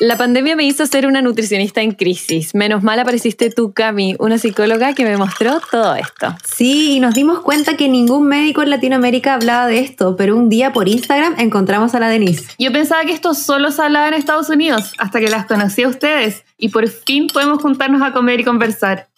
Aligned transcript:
La 0.00 0.16
pandemia 0.16 0.56
me 0.56 0.64
hizo 0.64 0.86
ser 0.86 1.06
una 1.06 1.22
nutricionista 1.22 1.82
en 1.82 1.92
crisis. 1.92 2.54
Menos 2.54 2.82
mal 2.82 2.98
apareciste 2.98 3.50
tú, 3.50 3.72
Cami, 3.72 4.16
una 4.18 4.38
psicóloga 4.38 4.94
que 4.94 5.04
me 5.04 5.16
mostró 5.16 5.60
todo 5.70 5.94
esto. 5.94 6.34
Sí, 6.44 6.96
y 6.96 7.00
nos 7.00 7.14
dimos 7.14 7.40
cuenta 7.40 7.76
que 7.76 7.88
ningún 7.88 8.26
médico 8.26 8.62
en 8.62 8.70
Latinoamérica 8.70 9.34
hablaba 9.34 9.66
de 9.66 9.80
esto, 9.80 10.16
pero 10.16 10.36
un 10.36 10.48
día 10.48 10.72
por 10.72 10.88
Instagram 10.88 11.34
encontramos 11.38 11.94
a 11.94 12.00
la 12.00 12.08
Denise. 12.08 12.52
Yo 12.58 12.72
pensaba 12.72 13.04
que 13.04 13.12
esto 13.12 13.34
solo 13.34 13.70
se 13.70 13.82
hablaba 13.82 14.08
en 14.08 14.14
Estados 14.14 14.48
Unidos, 14.48 14.92
hasta 14.98 15.20
que 15.20 15.28
las 15.28 15.46
conocí 15.46 15.82
a 15.82 15.88
ustedes 15.88 16.44
y 16.56 16.70
por 16.70 16.88
fin 16.88 17.26
podemos 17.26 17.60
juntarnos 17.60 18.02
a 18.02 18.12
comer 18.12 18.40
y 18.40 18.44
conversar. 18.44 19.08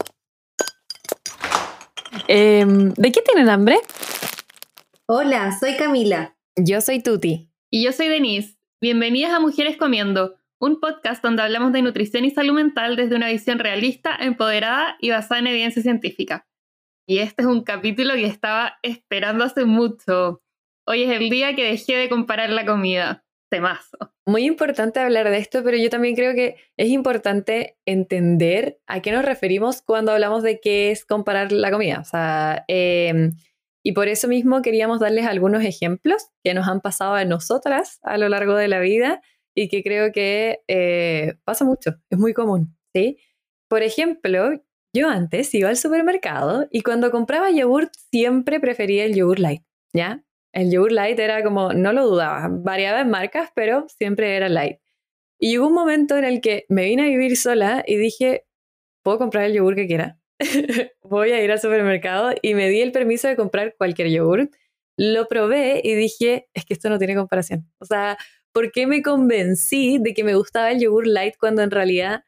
Em, 2.29 2.93
¿De 2.95 3.13
qué 3.13 3.23
tienen 3.23 3.49
hambre? 3.49 3.79
Hola, 5.07 5.57
soy 5.59 5.77
Camila. 5.77 6.37
Yo 6.57 6.81
soy 6.81 7.03
Tuti. 7.03 7.51
Y 7.71 7.85
yo 7.85 7.93
soy 7.93 8.09
Denise. 8.09 8.57
Bienvenidas 8.81 9.33
a 9.33 9.41
Mujeres 9.41 9.77
Comiendo 9.77 10.35
un 10.65 10.81
podcast 10.81 11.23
donde 11.23 11.43
hablamos 11.43 11.73
de 11.73 11.83
nutrición 11.83 12.25
y 12.25 12.31
salud 12.31 12.55
mental 12.55 12.97
desde 12.97 13.17
una 13.17 13.29
visión 13.29 13.59
realista, 13.59 14.17
empoderada 14.19 14.97
y 14.99 15.11
basada 15.11 15.41
en 15.41 15.49
evidencia 15.49 15.83
científica. 15.83 16.47
Y 17.07 17.19
este 17.19 17.43
es 17.43 17.49
un 17.49 17.63
capítulo 17.63 18.15
que 18.15 18.25
estaba 18.25 18.79
esperando 18.83 19.45
hace 19.45 19.67
mucho. 19.67 20.41
Hoy 20.87 21.03
es 21.03 21.11
el 21.11 21.29
día 21.29 21.55
que 21.55 21.65
dejé 21.65 21.97
de 21.97 22.09
comparar 22.09 22.49
la 22.49 22.65
comida. 22.65 23.25
Temazo. 23.51 23.99
Muy 24.27 24.47
importante 24.47 25.01
hablar 25.01 25.29
de 25.29 25.37
esto, 25.37 25.63
pero 25.63 25.77
yo 25.77 25.91
también 25.91 26.17
creo 26.17 26.35
que 26.35 26.57
es 26.79 26.89
importante 26.89 27.77
entender 27.85 28.79
a 28.87 29.01
qué 29.03 29.13
nos 29.13 29.25
referimos 29.25 29.83
cuando 29.83 30.13
hablamos 30.13 30.43
de 30.43 30.61
qué 30.61 30.91
es 30.91 31.05
comparar 31.05 31.53
la 31.53 31.71
comida. 31.71 32.03
Em, 32.69 33.33
y 33.85 33.93
por 33.93 34.09
eso 34.09 34.29
mismo 34.29 34.63
queríamos 34.63 34.99
darles 34.99 35.27
algunos 35.27 35.63
ejemplos 35.63 36.31
que 36.43 36.55
nos 36.55 36.67
han 36.67 36.81
pasado 36.81 37.15
a 37.15 37.27
nosotras 37.27 38.01
a 38.03 38.17
lo 38.17 38.31
largo 38.31 38.55
de 38.57 38.69
la 38.69 38.81
vida 38.81 39.21
y 39.55 39.69
que 39.69 39.83
creo 39.83 40.13
que 40.13 40.61
eh, 40.69 41.35
pasa 41.45 41.65
mucho, 41.65 41.97
es 42.11 42.19
muy 42.19 42.35
común, 42.35 42.77
¿sí? 42.95 43.19
Por 43.69 43.83
ejemplo, 43.83 44.61
yo 44.95 45.09
antes 45.09 45.53
iba 45.55 45.69
al 45.69 45.77
supermercado 45.77 46.67
y 46.71 46.83
cuando 46.83 47.11
compraba 47.11 47.51
yogurt 47.51 47.93
siempre 48.11 48.61
prefería 48.61 49.05
el 49.05 49.15
yogur 49.15 49.41
light, 49.41 49.63
¿ya? 49.93 50.25
El 50.53 50.71
yogur 50.71 50.93
light 50.93 51.19
era 51.19 51.43
como, 51.43 51.73
no 51.73 51.93
lo 51.93 52.07
dudaba, 52.07 52.49
variaba 52.49 53.01
en 53.01 53.11
marcas, 53.11 53.51
pero 53.55 53.87
siempre 53.89 54.37
era 54.37 54.49
light. 54.49 54.79
Y 55.39 55.59
hubo 55.59 55.69
un 55.69 55.75
momento 55.75 56.17
en 56.17 56.25
el 56.25 56.41
que 56.41 56.65
me 56.69 56.85
vine 56.85 57.03
a 57.03 57.09
vivir 57.09 57.37
sola 57.37 57.83
y 57.87 57.97
dije, 57.97 58.47
puedo 59.03 59.19
comprar 59.19 59.45
el 59.45 59.55
yogur 59.55 59.75
que 59.75 59.87
quiera. 59.87 60.19
Voy 61.03 61.33
a 61.33 61.43
ir 61.43 61.51
al 61.51 61.61
supermercado 61.61 62.33
y 62.43 62.55
me 62.55 62.69
di 62.69 62.81
el 62.81 62.93
permiso 62.93 63.29
de 63.29 63.37
comprar 63.37 63.75
cualquier 63.77 64.11
yogur. 64.11 64.51
Lo 64.97 65.27
probé 65.27 65.81
y 65.83 65.95
dije, 65.95 66.49
es 66.55 66.65
que 66.65 66.75
esto 66.75 66.89
no 66.89 66.99
tiene 66.99 67.17
comparación. 67.17 67.69
O 67.81 67.85
sea, 67.85 68.17
¿por 68.55 68.73
qué 68.73 68.87
me 68.87 69.03
convencí 69.03 69.99
de 69.99 70.15
que 70.15 70.25
me 70.25 70.37
gustaba 70.37 70.71
el 70.71 70.81
yogur 70.81 71.07
light 71.07 71.35
cuando 71.39 71.63
en 71.63 71.71
realidad 71.71 72.25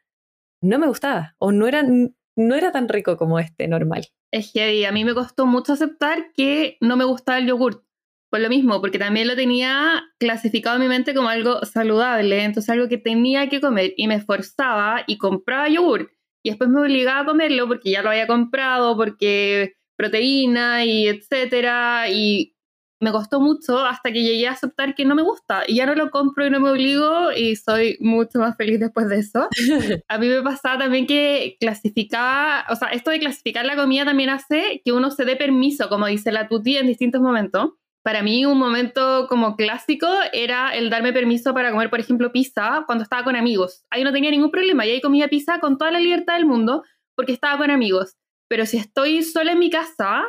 no 0.61 0.77
me 0.77 0.87
gustaba 0.87 1.35
o 1.39 1.51
no 1.51 1.67
era, 1.67 1.83
no 1.83 2.55
era 2.55 2.71
tan 2.71 2.89
rico 2.89 3.17
como 3.17 3.39
este 3.39 3.67
normal? 3.67 4.05
Es 4.31 4.51
que 4.51 4.85
a 4.85 4.91
mí 4.91 5.05
me 5.05 5.13
costó 5.13 5.45
mucho 5.45 5.73
aceptar 5.73 6.33
que 6.33 6.77
no 6.81 6.97
me 6.97 7.05
gustaba 7.05 7.39
el 7.39 7.47
yogur. 7.47 7.83
Por 8.29 8.41
lo 8.41 8.49
mismo, 8.49 8.81
porque 8.81 8.99
también 8.99 9.29
lo 9.29 9.37
tenía 9.37 10.03
clasificado 10.19 10.75
en 10.75 10.81
mi 10.81 10.89
mente 10.89 11.13
como 11.15 11.29
algo 11.29 11.63
saludable, 11.65 12.43
entonces 12.43 12.69
algo 12.69 12.89
que 12.89 12.97
tenía 12.97 13.47
que 13.47 13.61
comer 13.61 13.93
y 13.95 14.07
me 14.07 14.15
esforzaba 14.15 15.05
y 15.07 15.17
compraba 15.17 15.69
yogur 15.69 16.11
y 16.47 16.49
después 16.49 16.69
me 16.69 16.81
obligaba 16.81 17.21
a 17.21 17.25
comerlo 17.25 17.67
porque 17.67 17.91
ya 17.91 18.01
lo 18.01 18.09
había 18.09 18.25
comprado, 18.25 18.95
porque 18.95 19.75
proteína 19.97 20.85
y 20.85 21.07
etcétera 21.07 22.09
y 22.09 22.55
me 22.99 23.11
costó 23.11 23.39
mucho 23.39 23.79
hasta 23.85 24.11
que 24.11 24.23
llegué 24.23 24.47
a 24.47 24.51
aceptar 24.51 24.95
que 24.95 25.05
no 25.05 25.15
me 25.15 25.21
gusta 25.21 25.63
y 25.67 25.75
ya 25.75 25.85
no 25.85 25.95
lo 25.95 26.09
compro 26.09 26.45
y 26.45 26.49
no 26.49 26.59
me 26.59 26.71
obligo 26.71 27.31
y 27.31 27.55
soy 27.55 27.97
mucho 27.99 28.39
más 28.39 28.57
feliz 28.57 28.79
después 28.79 29.07
de 29.09 29.19
eso. 29.19 29.47
a 30.07 30.17
mí 30.17 30.27
me 30.27 30.41
pasaba 30.41 30.79
también 30.79 31.05
que 31.05 31.57
clasificaba, 31.59 32.65
o 32.69 32.75
sea, 32.75 32.89
esto 32.89 33.11
de 33.11 33.19
clasificar 33.19 33.65
la 33.65 33.75
comida 33.75 34.05
también 34.05 34.29
hace 34.29 34.81
que 34.83 34.91
uno 34.91 35.11
se 35.11 35.25
dé 35.25 35.35
permiso, 35.35 35.89
como 35.89 36.07
dice 36.07 36.31
la 36.31 36.47
tuti, 36.47 36.77
en 36.77 36.87
distintos 36.87 37.21
momentos. 37.21 37.71
Para 38.03 38.23
mí 38.23 38.45
un 38.45 38.57
momento 38.57 39.27
como 39.27 39.57
clásico 39.57 40.07
era 40.31 40.73
el 40.73 40.89
darme 40.89 41.11
permiso 41.11 41.53
para 41.53 41.71
comer, 41.71 41.89
por 41.89 41.99
ejemplo, 41.99 42.31
pizza 42.31 42.83
cuando 42.85 43.03
estaba 43.03 43.23
con 43.23 43.35
amigos. 43.35 43.83
Ahí 43.89 44.03
no 44.05 44.13
tenía 44.13 44.31
ningún 44.31 44.49
problema 44.49 44.85
y 44.85 44.91
ahí 44.91 45.01
comía 45.01 45.27
pizza 45.27 45.59
con 45.59 45.77
toda 45.77 45.91
la 45.91 45.99
libertad 45.99 46.35
del 46.35 46.45
mundo 46.45 46.83
porque 47.15 47.33
estaba 47.33 47.57
con 47.57 47.69
amigos. 47.69 48.15
Pero 48.47 48.65
si 48.65 48.77
estoy 48.77 49.23
sola 49.23 49.51
en 49.51 49.59
mi 49.59 49.69
casa, 49.69 50.23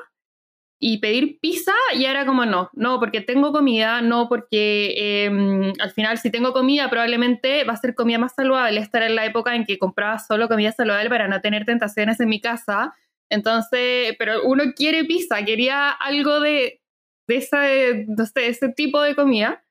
y 0.80 0.98
pedir 0.98 1.40
pizza 1.40 1.72
ya 1.98 2.10
era 2.10 2.24
como 2.24 2.46
no, 2.46 2.70
no 2.72 3.00
porque 3.00 3.20
tengo 3.20 3.52
comida, 3.52 4.00
no 4.00 4.28
porque 4.28 5.24
em, 5.24 5.72
al 5.80 5.90
final 5.90 6.18
si 6.18 6.30
tengo 6.30 6.52
comida 6.52 6.88
probablemente 6.88 7.64
va 7.64 7.72
a 7.72 7.76
ser 7.76 7.94
comida 7.94 8.18
más 8.18 8.34
saludable. 8.34 8.80
Estar 8.80 9.02
en 9.02 9.16
la 9.16 9.26
época 9.26 9.56
en 9.56 9.64
que 9.64 9.78
compraba 9.78 10.18
solo 10.18 10.48
comida 10.48 10.70
saludable 10.70 11.10
para 11.10 11.26
no 11.26 11.40
tener 11.40 11.64
tentaciones 11.64 12.20
en 12.20 12.28
mi 12.28 12.40
casa. 12.40 12.94
Entonces, 13.28 14.14
pero 14.18 14.44
uno 14.44 14.64
quiere 14.74 15.04
pizza, 15.04 15.44
quería 15.44 15.90
algo 15.90 16.40
de, 16.40 16.80
de, 17.26 17.36
esa, 17.36 17.62
sé, 17.62 18.46
ese 18.46 18.68
tipo 18.70 19.02
de 19.02 19.16
comida 19.16 19.64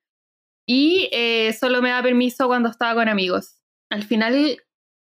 y 0.68 1.10
eh, 1.14 1.54
solo 1.54 1.82
me 1.82 1.90
da 1.90 2.04
permiso 2.04 2.48
cuando 2.48 2.70
estaba 2.70 2.96
con 2.96 3.08
amigos. 3.08 3.62
Al 3.90 4.04
final 4.04 4.58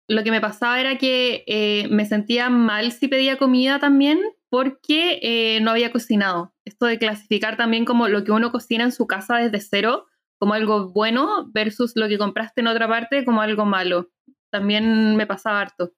lo 0.08 0.22
que 0.22 0.30
me 0.30 0.42
pasaba 0.42 0.78
era 0.78 0.98
que 0.98 1.42
eh, 1.46 1.88
me 1.90 2.04
sentía 2.04 2.50
mal 2.50 2.92
si 2.92 3.08
pedía 3.08 3.38
comida 3.38 3.78
también 3.78 4.20
porque 4.56 5.18
eh, 5.20 5.60
no 5.60 5.72
había 5.72 5.92
cocinado. 5.92 6.54
Esto 6.64 6.86
de 6.86 6.98
clasificar 6.98 7.58
también 7.58 7.84
como 7.84 8.08
lo 8.08 8.24
que 8.24 8.32
uno 8.32 8.50
cocina 8.50 8.84
en 8.84 8.92
su 8.92 9.06
casa 9.06 9.36
desde 9.36 9.60
cero 9.60 10.06
como 10.38 10.54
algo 10.54 10.92
bueno 10.94 11.50
versus 11.52 11.92
lo 11.94 12.08
que 12.08 12.16
compraste 12.16 12.62
en 12.62 12.68
otra 12.68 12.88
parte 12.88 13.26
como 13.26 13.42
algo 13.42 13.66
malo. 13.66 14.08
También 14.50 15.14
me 15.14 15.26
pasaba 15.26 15.60
harto. 15.60 15.92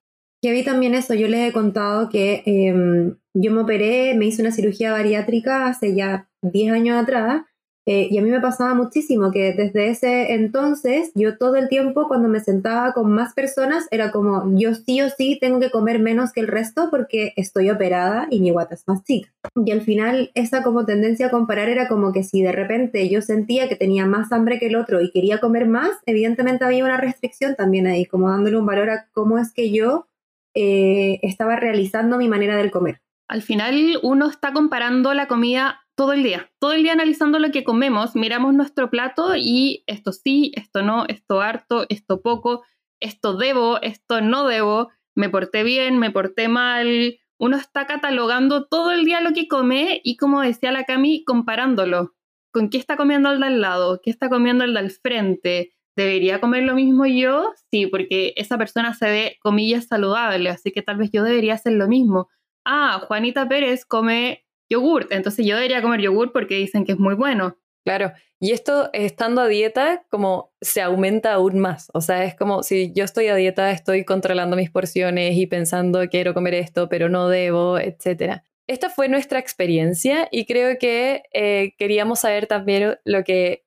A 0.44 0.50
mí 0.50 0.64
también 0.64 0.96
eso, 0.96 1.14
yo 1.14 1.28
les 1.28 1.48
he 1.48 1.52
contado 1.52 2.08
que 2.08 2.42
em, 2.46 3.16
yo 3.32 3.52
me 3.52 3.60
operé, 3.60 4.16
me 4.16 4.26
hice 4.26 4.42
una 4.42 4.50
cirugía 4.50 4.90
bariátrica 4.90 5.69
hace 5.69 5.94
ya 5.94 6.28
10 6.42 6.72
años 6.72 7.00
atrás 7.00 7.42
eh, 7.91 8.06
y 8.10 8.19
a 8.19 8.22
mí 8.22 8.28
me 8.28 8.38
pasaba 8.38 8.75
muchísimo 8.75 9.31
que 9.31 9.54
desde 9.54 9.88
ese 9.88 10.34
entonces 10.34 11.10
yo 11.15 11.38
todo 11.38 11.56
el 11.56 11.71
tiempo 11.71 12.06
cuando 12.06 12.28
me 12.28 12.38
sentaba 12.38 12.93
con 12.93 13.10
más 13.10 13.32
personas 13.32 13.88
era 13.91 14.10
como 14.10 14.44
yo 14.59 14.75
sí 14.75 15.00
o 15.00 15.09
sí 15.09 15.38
tengo 15.41 15.59
que 15.59 15.71
comer 15.71 15.99
menos 15.99 16.34
que 16.34 16.41
el 16.41 16.49
resto 16.49 16.88
porque 16.91 17.32
estoy 17.37 17.71
operada 17.71 18.26
y 18.31 18.41
mi 18.41 18.50
guata 18.50 18.75
es 18.75 18.87
más 18.87 19.03
chica. 19.04 19.32
Y 19.65 19.71
al 19.71 19.81
final 19.81 20.31
esa 20.34 20.62
como 20.62 20.84
tendencia 20.84 21.28
a 21.28 21.31
comparar 21.31 21.71
era 21.71 21.88
como 21.88 22.12
que 22.12 22.25
si 22.25 22.43
de 22.43 22.53
repente 22.53 23.09
yo 23.09 23.22
sentía 23.22 23.71
que 23.71 23.76
tenía 23.76 24.05
más 24.05 24.32
hambre 24.32 24.59
que 24.59 24.66
el 24.66 24.76
otro 24.76 25.00
y 25.00 25.10
quería 25.10 25.41
comer 25.41 25.66
más, 25.66 25.93
evidentemente 26.05 26.66
había 26.66 26.84
una 26.84 26.99
restricción 26.99 27.55
también 27.56 27.87
ahí, 27.87 28.05
como 28.05 28.28
dándole 28.28 28.59
un 28.59 28.66
valor 28.66 28.91
a 28.91 29.09
cómo 29.15 29.38
es 29.38 29.50
que 29.50 29.72
yo 29.72 30.09
eh, 30.53 31.20
estaba 31.22 31.56
realizando 31.56 32.19
mi 32.19 32.28
manera 32.28 32.55
de 32.59 32.70
comer. 32.70 33.00
Al 33.28 33.41
final 33.41 33.99
uno 34.03 34.28
está 34.28 34.53
comparando 34.53 35.15
la 35.15 35.26
comida 35.26 35.81
todo 35.98 36.12
el 36.12 36.22
día, 36.22 36.48
todo 36.60 36.75
el 36.75 36.84
día 36.84 36.92
analizando 36.92 37.41
lo 37.41 37.50
que 37.50 37.64
comemos, 37.64 38.14
miramos 38.14 38.54
nuestro 38.54 38.88
plato 38.88 39.34
y 39.34 39.82
esto 39.88 40.12
sí, 40.12 40.53
esto 40.54 40.81
no, 40.81 41.04
esto 41.09 41.41
harto, 41.41 41.86
esto 41.88 42.22
poco, 42.22 42.62
esto 43.00 43.36
debo, 43.36 43.82
esto 43.82 44.20
no 44.20 44.47
debo, 44.47 44.91
me 45.16 45.28
porté 45.28 45.64
bien, 45.64 45.98
me 45.98 46.12
porté 46.12 46.47
mal. 46.47 47.19
Uno 47.37 47.56
está 47.56 47.88
catalogando 47.88 48.66
todo 48.66 48.92
el 48.92 49.04
día 49.04 49.20
lo 49.20 49.32
que 49.32 49.48
come 49.48 50.00
y 50.04 50.16
como 50.16 50.41
decía 50.41 50.70
la 50.70 50.84
Cami, 50.84 51.25
comparándolo. 51.25 52.14
¿Con 52.53 52.70
qué 52.70 52.78
está 52.78 52.97
comiendo 52.97 53.32
el 53.32 53.41
de 53.41 53.47
al 53.47 53.60
lado? 53.60 54.00
¿Qué 54.00 54.10
está 54.10 54.28
comiendo 54.28 54.62
el 54.62 54.75
del 54.75 54.92
frente? 54.92 55.75
¿Debería 55.97 56.41
comer 56.41 56.62
lo 56.62 56.76
mismo 56.76 57.06
yo? 57.06 57.54
Sí, 57.72 57.88
porque 57.88 58.34
esa 58.37 58.56
persona 58.56 58.94
se 58.94 59.10
ve, 59.10 59.37
comillas, 59.41 59.88
saludable, 59.88 60.48
así 60.48 60.70
que 60.70 60.82
tal 60.82 60.97
vez 60.97 61.10
yo 61.10 61.25
debería 61.25 61.54
hacer 61.54 61.72
lo 61.72 61.88
mismo. 61.88 62.28
Ah, 62.64 63.03
Juanita 63.08 63.48
Pérez 63.48 63.84
come 63.84 64.44
yogurt. 64.71 65.12
Entonces 65.12 65.47
yo 65.47 65.56
debería 65.56 65.83
comer 65.83 66.01
yogurt 66.01 66.33
porque 66.33 66.56
dicen 66.56 66.84
que 66.84 66.93
es 66.93 66.99
muy 66.99 67.15
bueno. 67.15 67.56
Claro, 67.84 68.12
y 68.41 68.53
esto 68.53 68.91
estando 68.93 69.41
a 69.41 69.49
dieta 69.49 70.05
como 70.11 70.53
se 70.61 70.83
aumenta 70.83 71.33
aún 71.33 71.59
más. 71.59 71.91
O 71.95 72.01
sea, 72.01 72.25
es 72.25 72.34
como 72.34 72.62
si 72.62 72.93
yo 72.93 73.05
estoy 73.05 73.29
a 73.29 73.35
dieta, 73.35 73.70
estoy 73.70 74.05
controlando 74.05 74.56
mis 74.56 74.70
porciones 74.70 75.37
y 75.37 75.47
pensando 75.47 76.06
quiero 76.09 76.35
comer 76.35 76.55
esto, 76.55 76.88
pero 76.88 77.09
no 77.09 77.29
debo, 77.29 77.79
etc. 77.79 78.43
Esta 78.67 78.91
fue 78.91 79.09
nuestra 79.09 79.38
experiencia 79.38 80.29
y 80.31 80.44
creo 80.44 80.79
que 80.79 81.23
eh, 81.32 81.75
queríamos 81.79 82.21
saber 82.21 82.47
también 82.47 82.99
lo 83.05 83.25
que 83.25 83.64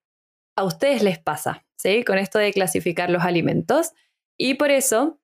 a 0.56 0.63
ustedes 0.63 1.01
les 1.01 1.18
pasa, 1.18 1.65
¿sí? 1.75 2.04
Con 2.04 2.18
esto 2.18 2.38
de 2.38 2.54
clasificar 2.54 3.09
los 3.09 3.24
alimentos. 3.24 3.94
Y 4.38 4.54
por 4.54 4.71
eso 4.71 5.19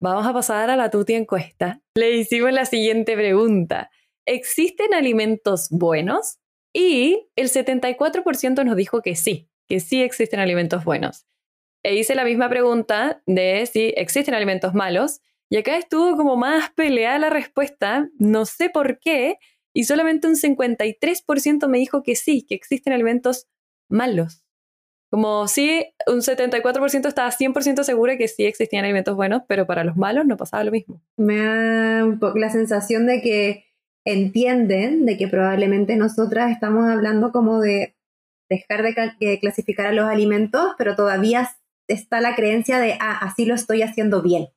vamos 0.00 0.26
a 0.26 0.32
pasar 0.32 0.68
a 0.70 0.76
la 0.76 0.90
tuti 0.90 1.14
encuesta. 1.14 1.80
Le 1.94 2.12
hicimos 2.12 2.52
la 2.52 2.66
siguiente 2.66 3.16
pregunta. 3.16 3.90
¿Existen 4.26 4.94
alimentos 4.94 5.68
buenos? 5.70 6.38
Y 6.72 7.28
el 7.36 7.48
74% 7.50 8.64
nos 8.64 8.76
dijo 8.76 9.02
que 9.02 9.14
sí, 9.14 9.48
que 9.68 9.80
sí 9.80 10.02
existen 10.02 10.40
alimentos 10.40 10.84
buenos. 10.84 11.26
E 11.82 11.96
hice 11.96 12.14
la 12.14 12.24
misma 12.24 12.48
pregunta 12.48 13.22
de 13.26 13.66
si 13.66 13.92
existen 13.96 14.34
alimentos 14.34 14.74
malos. 14.74 15.20
Y 15.50 15.56
acá 15.56 15.76
estuvo 15.76 16.16
como 16.16 16.36
más 16.36 16.70
peleada 16.70 17.18
la 17.18 17.30
respuesta, 17.30 18.08
no 18.18 18.46
sé 18.46 18.70
por 18.70 18.98
qué, 19.00 19.36
y 19.74 19.84
solamente 19.84 20.26
un 20.26 20.36
53% 20.36 21.68
me 21.68 21.78
dijo 21.78 22.02
que 22.02 22.16
sí, 22.16 22.46
que 22.46 22.54
existen 22.54 22.92
alimentos 22.92 23.48
malos. 23.88 24.44
Como 25.10 25.46
sí, 25.46 25.84
un 26.06 26.20
74% 26.20 27.06
estaba 27.06 27.30
100% 27.30 27.82
segura 27.82 28.16
que 28.16 28.28
sí 28.28 28.46
existían 28.46 28.84
alimentos 28.84 29.14
buenos, 29.14 29.42
pero 29.46 29.66
para 29.66 29.84
los 29.84 29.96
malos 29.96 30.24
no 30.24 30.38
pasaba 30.38 30.64
lo 30.64 30.70
mismo. 30.70 31.02
Me 31.18 31.36
da 31.36 32.04
un 32.04 32.18
poco 32.18 32.38
la 32.38 32.48
sensación 32.48 33.06
de 33.06 33.20
que 33.20 33.66
entienden 34.04 35.06
de 35.06 35.16
que 35.16 35.28
probablemente 35.28 35.96
nosotras 35.96 36.50
estamos 36.50 36.88
hablando 36.88 37.32
como 37.32 37.60
de 37.60 37.96
dejar 38.50 38.82
de, 38.82 39.38
clasificar 39.40 39.86
a 39.86 39.92
los 39.92 40.06
alimentos, 40.06 40.74
pero 40.76 40.94
todavía 40.94 41.48
está 41.88 42.20
la 42.20 42.34
creencia 42.34 42.78
de, 42.78 42.98
ah, 43.00 43.18
así 43.20 43.44
lo 43.46 43.54
estoy 43.54 43.82
haciendo 43.82 44.22
bien. 44.22 44.48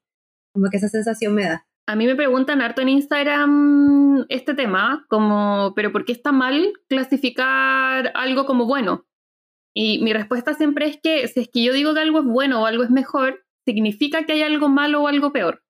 Como 0.54 0.70
que 0.70 0.78
esa 0.78 0.90
sensación 0.90 1.34
me 1.34 1.44
da. 1.44 1.68
A 1.88 1.96
mí 1.96 2.08
me 2.08 2.16
preguntan 2.16 2.62
harto 2.62 2.82
en 2.82 2.90
Instagram 2.90 4.26
este 4.30 4.56
tema, 4.56 5.06
como, 5.08 5.74
pero 5.76 5.92
¿por 5.92 6.04
qué 6.04 6.14
está 6.14 6.32
mal 6.32 6.74
clasificar 6.90 8.12
algo 8.16 8.46
como 8.46 8.66
bueno? 8.66 9.06
Y 9.76 10.02
mi 10.04 10.14
respuesta 10.14 10.54
siempre 10.54 10.88
es 10.88 10.98
que 11.02 11.28
si 11.28 11.42
es 11.42 11.50
que 11.50 11.64
yo 11.64 11.74
digo 11.74 11.94
que 11.94 12.00
algo 12.00 12.20
es 12.20 12.26
bueno 12.26 12.62
o 12.62 12.66
algo 12.66 12.84
es 12.84 12.90
mejor, 12.90 13.46
significa 13.66 14.26
que 14.26 14.34
hay 14.34 14.42
algo 14.42 14.70
malo 14.70 15.04
o 15.04 15.08
algo 15.08 15.32
peor. 15.32 15.65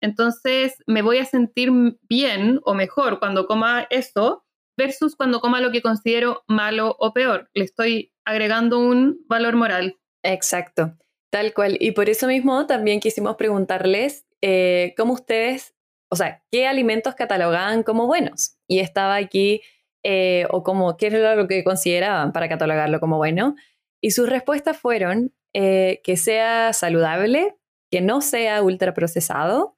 Entonces 0.00 0.74
me 0.86 1.02
voy 1.02 1.18
a 1.18 1.24
sentir 1.24 1.70
bien 2.08 2.60
o 2.64 2.74
mejor 2.74 3.18
cuando 3.18 3.46
coma 3.46 3.86
eso 3.90 4.44
versus 4.76 5.16
cuando 5.16 5.40
coma 5.40 5.60
lo 5.60 5.72
que 5.72 5.82
considero 5.82 6.44
malo 6.46 6.96
o 6.98 7.12
peor. 7.12 7.48
Le 7.54 7.64
estoy 7.64 8.12
agregando 8.24 8.78
un 8.78 9.24
valor 9.28 9.56
moral. 9.56 9.98
Exacto, 10.22 10.96
tal 11.30 11.54
cual. 11.54 11.76
Y 11.80 11.92
por 11.92 12.10
eso 12.10 12.26
mismo 12.26 12.66
también 12.66 13.00
quisimos 13.00 13.36
preguntarles 13.36 14.26
eh, 14.42 14.94
cómo 14.96 15.14
ustedes, 15.14 15.74
o 16.10 16.16
sea, 16.16 16.44
qué 16.50 16.66
alimentos 16.66 17.14
catalogaban 17.14 17.82
como 17.82 18.06
buenos. 18.06 18.56
Y 18.68 18.80
estaba 18.80 19.16
aquí, 19.16 19.62
eh, 20.04 20.46
o 20.50 20.62
como, 20.62 20.96
qué 20.96 21.06
era 21.06 21.34
lo 21.36 21.48
que 21.48 21.64
consideraban 21.64 22.32
para 22.32 22.48
catalogarlo 22.48 23.00
como 23.00 23.16
bueno. 23.16 23.54
Y 24.02 24.10
sus 24.10 24.28
respuestas 24.28 24.76
fueron 24.76 25.32
eh, 25.54 26.00
que 26.04 26.16
sea 26.16 26.72
saludable, 26.72 27.56
que 27.90 28.00
no 28.00 28.20
sea 28.20 28.62
ultraprocesado, 28.62 29.75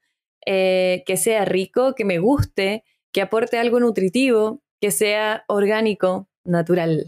que 1.07 1.17
sea 1.17 1.45
rico, 1.45 1.95
que 1.95 2.05
me 2.05 2.19
guste, 2.19 2.85
que 3.13 3.21
aporte 3.21 3.59
algo 3.59 3.81
nutritivo, 3.81 4.63
que 4.81 4.91
sea 4.91 5.45
orgánico, 5.49 6.29
natural. 6.45 7.07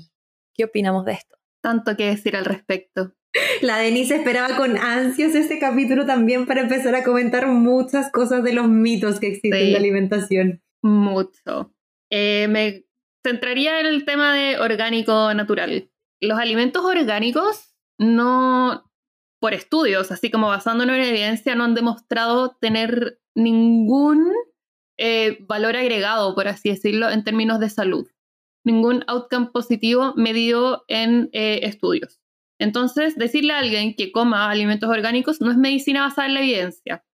¿Qué 0.55 0.65
opinamos 0.65 1.05
de 1.05 1.13
esto? 1.13 1.37
Tanto 1.63 1.97
que 1.97 2.07
decir 2.07 2.37
al 2.37 2.45
respecto. 2.45 3.15
La 3.63 3.79
Denise 3.79 4.17
esperaba 4.17 4.57
con 4.57 4.77
ansias 4.77 5.35
este 5.35 5.59
capítulo 5.59 6.05
también 6.05 6.47
para 6.47 6.63
empezar 6.63 6.95
a 6.95 7.05
comentar 7.05 7.47
muchas 7.47 8.11
cosas 8.11 8.43
de 8.43 8.53
los 8.53 8.69
mitos 8.69 9.21
que 9.21 9.29
existen 9.29 9.61
en 9.61 9.73
la 9.73 9.79
alimentación. 9.79 10.63
Mucho. 10.83 11.73
Eh, 12.11 12.49
me 12.49 12.87
centraría 13.25 13.81
en 13.81 13.87
el 13.87 14.05
tema 14.05 14.35
de 14.35 14.59
orgánico 14.59 15.33
natural. 15.35 15.91
Los 16.21 16.39
alimentos 16.39 16.85
orgánicos 16.85 17.75
no, 17.99 18.91
por 19.39 19.55
estudios, 19.55 20.11
así 20.11 20.31
como 20.31 20.49
basándonos 20.49 20.97
en 20.97 21.03
evidencia, 21.03 21.55
no 21.55 21.65
han 21.65 21.75
demostrado 21.75 22.57
tener 22.61 23.20
ningún 23.35 24.33
eh, 24.99 25.39
valor 25.41 25.77
agregado, 25.77 26.35
por 26.35 26.49
así 26.49 26.69
decirlo, 26.69 27.09
en 27.11 27.25
términos 27.25 27.61
de 27.61 27.71
salud. 27.71 28.07
Ningún 28.65 29.05
outcome 29.07 29.47
positivo 29.53 30.13
medido 30.17 30.85
en 30.89 31.31
eh, 31.33 31.61
estudios. 31.63 32.21
Entonces, 32.59 33.17
decirle 33.17 33.55
a 33.55 33.59
alguien 33.59 33.95
que 33.95 34.13
coma 34.13 34.51
alimentos 34.51 34.91
orgánicos 34.91 35.41
no 35.41 35.51
es 35.51 35.57
medicina 35.57 36.03
basada 36.03 36.29
en 36.29 36.35
la 36.35 36.41
evidencia. 36.41 37.05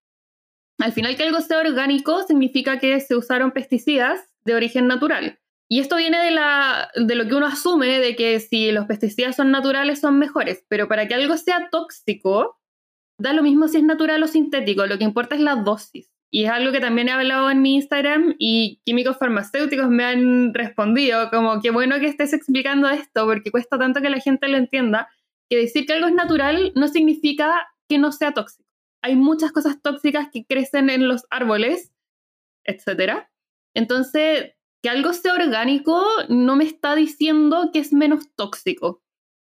Al 0.78 0.92
final 0.92 1.16
que 1.16 1.22
algo 1.22 1.40
sea 1.40 1.60
orgánico 1.60 2.22
significa 2.24 2.78
que 2.78 3.00
se 3.00 3.14
usaron 3.16 3.52
pesticidas 3.52 4.20
de 4.44 4.54
origen 4.54 4.88
natural. 4.88 5.38
Y 5.68 5.80
esto 5.80 5.96
viene 5.96 6.18
de, 6.18 6.30
la, 6.32 6.90
de 6.94 7.14
lo 7.14 7.26
que 7.26 7.34
uno 7.34 7.46
asume 7.46 7.98
de 7.98 8.14
que 8.14 8.38
si 8.40 8.70
los 8.72 8.86
pesticidas 8.86 9.36
son 9.36 9.50
naturales 9.50 10.00
son 10.00 10.18
mejores, 10.18 10.64
pero 10.68 10.86
para 10.88 11.08
que 11.08 11.14
algo 11.14 11.36
sea 11.36 11.68
tóxico, 11.70 12.58
da 13.18 13.32
lo 13.32 13.42
mismo 13.42 13.68
si 13.68 13.78
es 13.78 13.82
natural 13.82 14.22
o 14.22 14.26
sintético, 14.26 14.86
lo 14.86 14.98
que 14.98 15.04
importa 15.04 15.34
es 15.34 15.40
la 15.40 15.56
dosis. 15.56 16.10
Y 16.30 16.44
es 16.44 16.50
algo 16.50 16.72
que 16.72 16.80
también 16.80 17.08
he 17.08 17.12
hablado 17.12 17.50
en 17.50 17.62
mi 17.62 17.76
Instagram 17.76 18.34
y 18.38 18.80
químicos 18.84 19.16
farmacéuticos 19.16 19.88
me 19.88 20.04
han 20.04 20.52
respondido 20.52 21.30
como 21.30 21.60
qué 21.60 21.70
bueno 21.70 21.98
que 22.00 22.08
estés 22.08 22.32
explicando 22.32 22.88
esto 22.88 23.26
porque 23.26 23.50
cuesta 23.50 23.78
tanto 23.78 24.02
que 24.02 24.10
la 24.10 24.18
gente 24.18 24.48
lo 24.48 24.56
entienda, 24.56 25.08
que 25.48 25.56
decir 25.56 25.86
que 25.86 25.92
algo 25.92 26.08
es 26.08 26.14
natural 26.14 26.72
no 26.74 26.88
significa 26.88 27.68
que 27.88 27.98
no 27.98 28.12
sea 28.12 28.32
tóxico. 28.32 28.68
Hay 29.02 29.14
muchas 29.14 29.52
cosas 29.52 29.80
tóxicas 29.80 30.28
que 30.32 30.44
crecen 30.44 30.90
en 30.90 31.06
los 31.06 31.26
árboles, 31.30 31.92
etc. 32.64 33.28
Entonces, 33.74 34.54
que 34.82 34.90
algo 34.90 35.12
sea 35.12 35.34
orgánico 35.34 36.04
no 36.28 36.56
me 36.56 36.64
está 36.64 36.96
diciendo 36.96 37.70
que 37.72 37.78
es 37.78 37.92
menos 37.92 38.34
tóxico. 38.34 39.02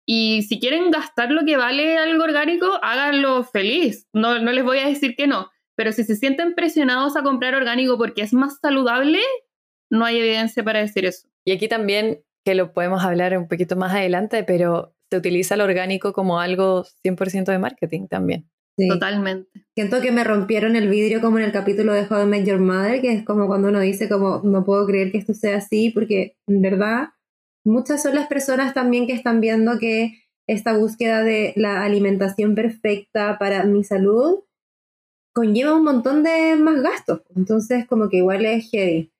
Y 0.06 0.42
si 0.42 0.60
quieren 0.60 0.90
gastar 0.90 1.30
lo 1.30 1.44
que 1.44 1.56
vale 1.56 1.96
algo 1.96 2.24
orgánico, 2.24 2.78
háganlo 2.82 3.44
feliz. 3.44 4.06
No, 4.12 4.38
no 4.38 4.52
les 4.52 4.64
voy 4.64 4.78
a 4.78 4.88
decir 4.88 5.16
que 5.16 5.26
no 5.26 5.48
pero 5.76 5.92
si 5.92 6.04
se 6.04 6.16
sienten 6.16 6.54
presionados 6.54 7.16
a 7.16 7.22
comprar 7.22 7.54
orgánico 7.54 7.98
porque 7.98 8.22
es 8.22 8.32
más 8.32 8.58
saludable, 8.60 9.18
no 9.90 10.04
hay 10.04 10.18
evidencia 10.18 10.62
para 10.62 10.80
decir 10.80 11.04
eso. 11.04 11.28
Y 11.44 11.52
aquí 11.52 11.68
también, 11.68 12.22
que 12.44 12.54
lo 12.54 12.72
podemos 12.72 13.02
hablar 13.04 13.36
un 13.36 13.48
poquito 13.48 13.76
más 13.76 13.92
adelante, 13.92 14.44
pero 14.44 14.94
se 15.10 15.18
utiliza 15.18 15.54
el 15.54 15.60
orgánico 15.60 16.12
como 16.12 16.40
algo 16.40 16.84
100% 17.04 17.44
de 17.46 17.58
marketing 17.58 18.06
también. 18.08 18.48
Totalmente. 18.88 19.48
Siento 19.76 20.00
que 20.00 20.10
me 20.10 20.24
rompieron 20.24 20.74
el 20.74 20.88
vidrio 20.88 21.20
como 21.20 21.38
en 21.38 21.44
el 21.44 21.52
capítulo 21.52 21.92
de 21.92 22.02
How 22.02 22.08
to 22.08 22.26
Make 22.26 22.44
Your 22.44 22.58
Mother, 22.58 23.00
que 23.00 23.12
es 23.12 23.24
como 23.24 23.46
cuando 23.46 23.68
uno 23.68 23.78
dice 23.78 24.08
como 24.08 24.40
no 24.42 24.64
puedo 24.64 24.84
creer 24.86 25.12
que 25.12 25.18
esto 25.18 25.32
sea 25.32 25.58
así, 25.58 25.90
porque 25.90 26.36
en 26.48 26.60
verdad 26.60 27.10
muchas 27.64 28.02
son 28.02 28.14
las 28.14 28.28
personas 28.28 28.74
también 28.74 29.06
que 29.06 29.14
están 29.14 29.40
viendo 29.40 29.78
que 29.78 30.22
esta 30.46 30.76
búsqueda 30.76 31.22
de 31.22 31.52
la 31.56 31.84
alimentación 31.84 32.54
perfecta 32.54 33.38
para 33.38 33.64
mi 33.64 33.82
salud 33.82 34.44
conlleva 35.32 35.74
un 35.74 35.84
montón 35.84 36.22
de 36.22 36.56
más 36.56 36.82
gastos. 36.82 37.22
Entonces, 37.34 37.86
como 37.86 38.08
que 38.08 38.18
igual 38.18 38.44
es 38.44 38.70
heavy. 38.70 39.12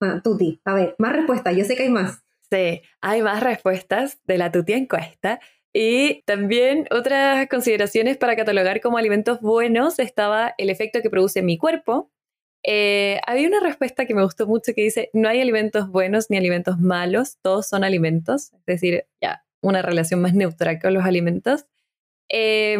Ah, 0.00 0.20
tuti, 0.22 0.60
a 0.64 0.74
ver, 0.74 0.96
más 0.98 1.14
respuestas. 1.14 1.56
Yo 1.56 1.64
sé 1.64 1.76
que 1.76 1.84
hay 1.84 1.90
más. 1.90 2.24
Sí, 2.50 2.82
hay 3.00 3.22
más 3.22 3.42
respuestas 3.42 4.18
de 4.24 4.38
la 4.38 4.52
Tuti 4.52 4.72
encuesta. 4.74 5.40
Y 5.72 6.22
también 6.22 6.86
otras 6.90 7.48
consideraciones 7.48 8.16
para 8.16 8.36
catalogar 8.36 8.80
como 8.80 8.96
alimentos 8.96 9.40
buenos 9.40 9.98
estaba 9.98 10.54
el 10.56 10.70
efecto 10.70 11.02
que 11.02 11.10
produce 11.10 11.42
mi 11.42 11.58
cuerpo. 11.58 12.12
Eh, 12.66 13.20
había 13.26 13.46
una 13.46 13.60
respuesta 13.60 14.06
que 14.06 14.14
me 14.14 14.22
gustó 14.22 14.46
mucho 14.46 14.72
que 14.74 14.82
dice, 14.82 15.10
no 15.12 15.28
hay 15.28 15.40
alimentos 15.40 15.90
buenos 15.90 16.30
ni 16.30 16.38
alimentos 16.38 16.78
malos, 16.78 17.36
todos 17.42 17.68
son 17.68 17.84
alimentos, 17.84 18.52
es 18.54 18.66
decir, 18.66 19.06
ya, 19.20 19.44
una 19.60 19.82
relación 19.82 20.22
más 20.22 20.34
neutral 20.34 20.80
con 20.80 20.94
los 20.94 21.04
alimentos. 21.04 21.66
Eh, 22.30 22.76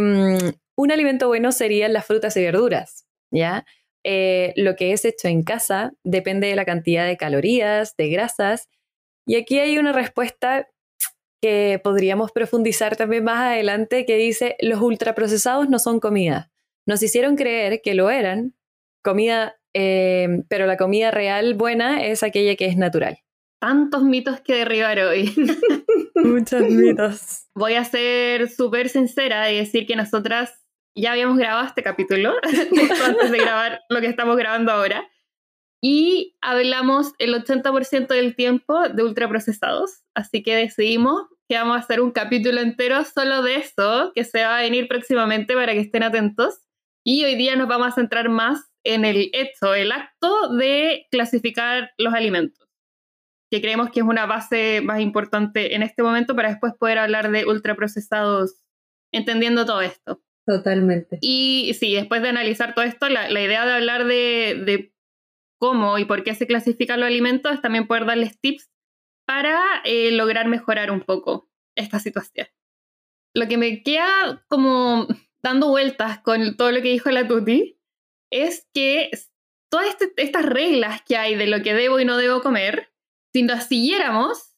un 0.76 0.90
alimento 0.90 1.28
bueno 1.28 1.52
serían 1.52 1.92
las 1.92 2.06
frutas 2.06 2.36
y 2.36 2.42
verduras, 2.42 3.06
¿ya? 3.30 3.66
Eh, 4.04 4.52
lo 4.56 4.74
que 4.74 4.92
es 4.92 5.04
hecho 5.04 5.28
en 5.28 5.42
casa 5.42 5.92
depende 6.02 6.48
de 6.48 6.56
la 6.56 6.64
cantidad 6.64 7.06
de 7.06 7.16
calorías, 7.16 7.96
de 7.96 8.08
grasas, 8.08 8.68
y 9.26 9.36
aquí 9.36 9.58
hay 9.58 9.78
una 9.78 9.92
respuesta 9.92 10.68
que 11.40 11.78
podríamos 11.82 12.32
profundizar 12.32 12.96
también 12.96 13.24
más 13.24 13.52
adelante 13.52 14.06
que 14.06 14.16
dice, 14.16 14.56
los 14.60 14.80
ultraprocesados 14.80 15.68
no 15.68 15.78
son 15.78 16.00
comida. 16.00 16.50
Nos 16.86 17.02
hicieron 17.02 17.36
creer 17.36 17.82
que 17.82 17.94
lo 17.94 18.10
eran, 18.10 18.54
comida, 19.02 19.56
eh, 19.74 20.44
pero 20.48 20.66
la 20.66 20.76
comida 20.76 21.10
real 21.10 21.54
buena 21.54 22.04
es 22.04 22.22
aquella 22.22 22.54
que 22.56 22.66
es 22.66 22.76
natural. 22.76 23.18
Tantos 23.60 24.02
mitos 24.02 24.40
que 24.40 24.54
derribar 24.54 24.98
hoy. 25.00 25.34
Muchos 26.14 26.62
mitos. 26.62 27.46
Voy 27.54 27.74
a 27.74 27.84
ser 27.84 28.48
súper 28.48 28.88
sincera 28.88 29.50
y 29.50 29.56
decir 29.56 29.86
que 29.86 29.96
nosotras 29.96 30.52
ya 30.94 31.12
habíamos 31.12 31.36
grabado 31.38 31.66
este 31.66 31.82
capítulo 31.82 32.34
antes 33.04 33.30
de 33.30 33.38
grabar 33.38 33.80
lo 33.88 34.00
que 34.00 34.06
estamos 34.06 34.36
grabando 34.36 34.70
ahora. 34.70 35.08
Y 35.82 36.36
hablamos 36.40 37.12
el 37.18 37.34
80% 37.34 38.06
del 38.06 38.36
tiempo 38.36 38.88
de 38.88 39.02
ultraprocesados. 39.02 40.02
Así 40.14 40.42
que 40.42 40.54
decidimos 40.56 41.24
que 41.48 41.58
vamos 41.58 41.76
a 41.76 41.80
hacer 41.80 42.00
un 42.00 42.10
capítulo 42.10 42.60
entero 42.60 43.04
solo 43.04 43.42
de 43.42 43.56
eso, 43.56 44.12
que 44.14 44.24
se 44.24 44.42
va 44.44 44.58
a 44.58 44.62
venir 44.62 44.88
próximamente 44.88 45.54
para 45.54 45.72
que 45.72 45.80
estén 45.80 46.02
atentos. 46.02 46.60
Y 47.04 47.24
hoy 47.24 47.34
día 47.34 47.56
nos 47.56 47.68
vamos 47.68 47.88
a 47.88 47.92
centrar 47.92 48.30
más 48.30 48.73
en 48.84 49.04
el 49.04 49.30
hecho, 49.32 49.74
el 49.74 49.92
acto 49.92 50.54
de 50.56 51.06
clasificar 51.10 51.90
los 51.98 52.14
alimentos, 52.14 52.68
que 53.50 53.60
creemos 53.60 53.90
que 53.90 54.00
es 54.00 54.06
una 54.06 54.26
base 54.26 54.80
más 54.82 55.00
importante 55.00 55.74
en 55.74 55.82
este 55.82 56.02
momento 56.02 56.36
para 56.36 56.50
después 56.50 56.74
poder 56.78 56.98
hablar 56.98 57.30
de 57.30 57.46
ultraprocesados 57.46 58.60
entendiendo 59.12 59.64
todo 59.64 59.80
esto. 59.80 60.22
Totalmente. 60.46 61.18
Y 61.22 61.74
sí, 61.78 61.94
después 61.94 62.20
de 62.20 62.28
analizar 62.28 62.74
todo 62.74 62.84
esto, 62.84 63.08
la, 63.08 63.30
idea 63.30 63.64
de 63.64 63.72
hablar 63.72 64.04
de, 64.04 64.92
cómo 65.58 65.98
y 65.98 66.04
por 66.04 66.24
qué 66.24 66.34
se 66.34 66.46
clasifican 66.46 67.00
los 67.00 67.06
alimentos 67.06 67.52
es 67.52 67.62
también 67.62 67.86
poder 67.86 68.04
darles 68.04 68.38
tips 68.38 68.70
para 69.26 69.58
eh, 69.84 70.10
lograr 70.10 70.46
mejorar 70.48 70.90
un 70.90 71.00
poco 71.00 71.48
esta 71.74 71.98
situación. 71.98 72.48
Lo 73.34 73.48
que 73.48 73.56
me 73.56 73.82
queda 73.82 74.44
como 74.48 75.06
dando 75.42 75.68
vueltas 75.68 76.18
con 76.20 76.56
todo 76.56 76.72
lo 76.72 76.82
que 76.82 76.90
dijo 76.90 77.10
la 77.10 77.26
Tuti 77.26 77.73
es 78.30 78.68
que 78.74 79.10
todas 79.70 79.88
este, 79.88 80.12
estas 80.16 80.44
reglas 80.44 81.02
que 81.02 81.16
hay 81.16 81.34
de 81.34 81.46
lo 81.46 81.62
que 81.62 81.74
debo 81.74 82.00
y 82.00 82.04
no 82.04 82.16
debo 82.16 82.42
comer, 82.42 82.92
si 83.32 83.42
las 83.42 83.68
siguiéramos, 83.68 84.54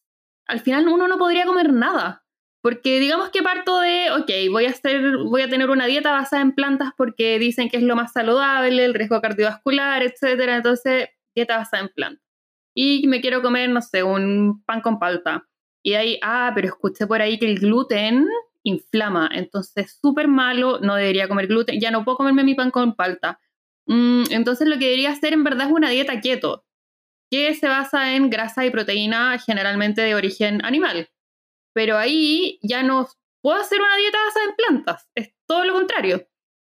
al 0.47 0.61
final 0.61 0.89
uno 0.89 1.09
no 1.09 1.19
podría 1.19 1.47
comer 1.47 1.73
nada 1.73 2.25
Porque 2.63 3.01
digamos 3.01 3.31
que 3.31 3.43
parto 3.43 3.81
de, 3.81 4.11
ok, 4.13 4.31
voy 4.51 4.67
a, 4.67 4.71
hacer, 4.71 5.17
voy 5.19 5.43
a 5.43 5.49
tener 5.49 5.71
una 5.71 5.87
dieta 5.87 6.13
basada 6.13 6.43
en 6.43 6.53
plantas 6.53 6.91
porque 6.97 7.39
dicen 7.39 7.69
que 7.69 7.79
es 7.79 7.83
lo 7.83 7.97
más 7.97 8.13
saludable, 8.13 8.85
el 8.85 8.95
riesgo 8.95 9.21
cardiovascular, 9.21 10.03
etcétera. 10.03 10.57
Entonces, 10.57 11.09
dieta 11.35 11.57
basada 11.57 11.83
en 11.85 11.91
plantas. 11.91 12.25
Y 12.75 13.07
me 13.07 13.21
quiero 13.21 13.41
comer, 13.41 13.71
no 13.71 13.81
sé, 13.81 14.03
un 14.03 14.63
pan 14.65 14.81
con 14.83 14.99
palta. 14.99 15.47
Y 15.83 15.95
ahí, 15.95 16.19
ah, 16.23 16.53
pero 16.55 16.69
escuché 16.69 17.07
por 17.07 17.23
ahí 17.23 17.39
que 17.39 17.47
el 17.47 17.61
gluten 17.61 18.27
inflama, 18.65 19.31
entonces 19.33 19.99
súper 20.03 20.27
malo, 20.29 20.81
no 20.81 20.97
debería 20.97 21.29
comer 21.29 21.47
gluten, 21.47 21.81
ya 21.81 21.93
no 21.93 22.05
puedo 22.05 22.19
comerme 22.19 22.43
mi 22.43 22.55
pan 22.55 22.71
con 22.71 22.97
palta. 22.97 23.39
Mm, 23.87 24.25
entonces 24.31 24.69
lo 24.69 24.79
que 24.79 24.87
debería 24.87 25.11
hacer 25.11 25.33
en 25.33 25.45
verdad 25.45 25.67
es 25.69 25.73
una 25.73 25.91
dieta 25.91 26.21
keto, 26.21 26.65
que 27.31 27.55
se 27.55 27.69
basa 27.69 28.15
en 28.15 28.31
grasa 28.31 28.65
y 28.65 28.71
proteína 28.71 29.39
generalmente 29.39 30.03
de 30.03 30.15
origen 30.15 30.65
animal. 30.65 31.09
Pero 31.75 31.99
ahí 31.99 32.59
ya 32.63 32.83
no 32.83 33.09
puedo 33.43 33.61
hacer 33.61 33.81
una 33.81 33.97
dieta 33.97 34.19
basada 34.25 34.47
en 34.47 34.57
plantas, 34.57 35.09
es 35.15 35.35
todo 35.49 35.65
lo 35.65 35.75
contrario. 35.75 36.29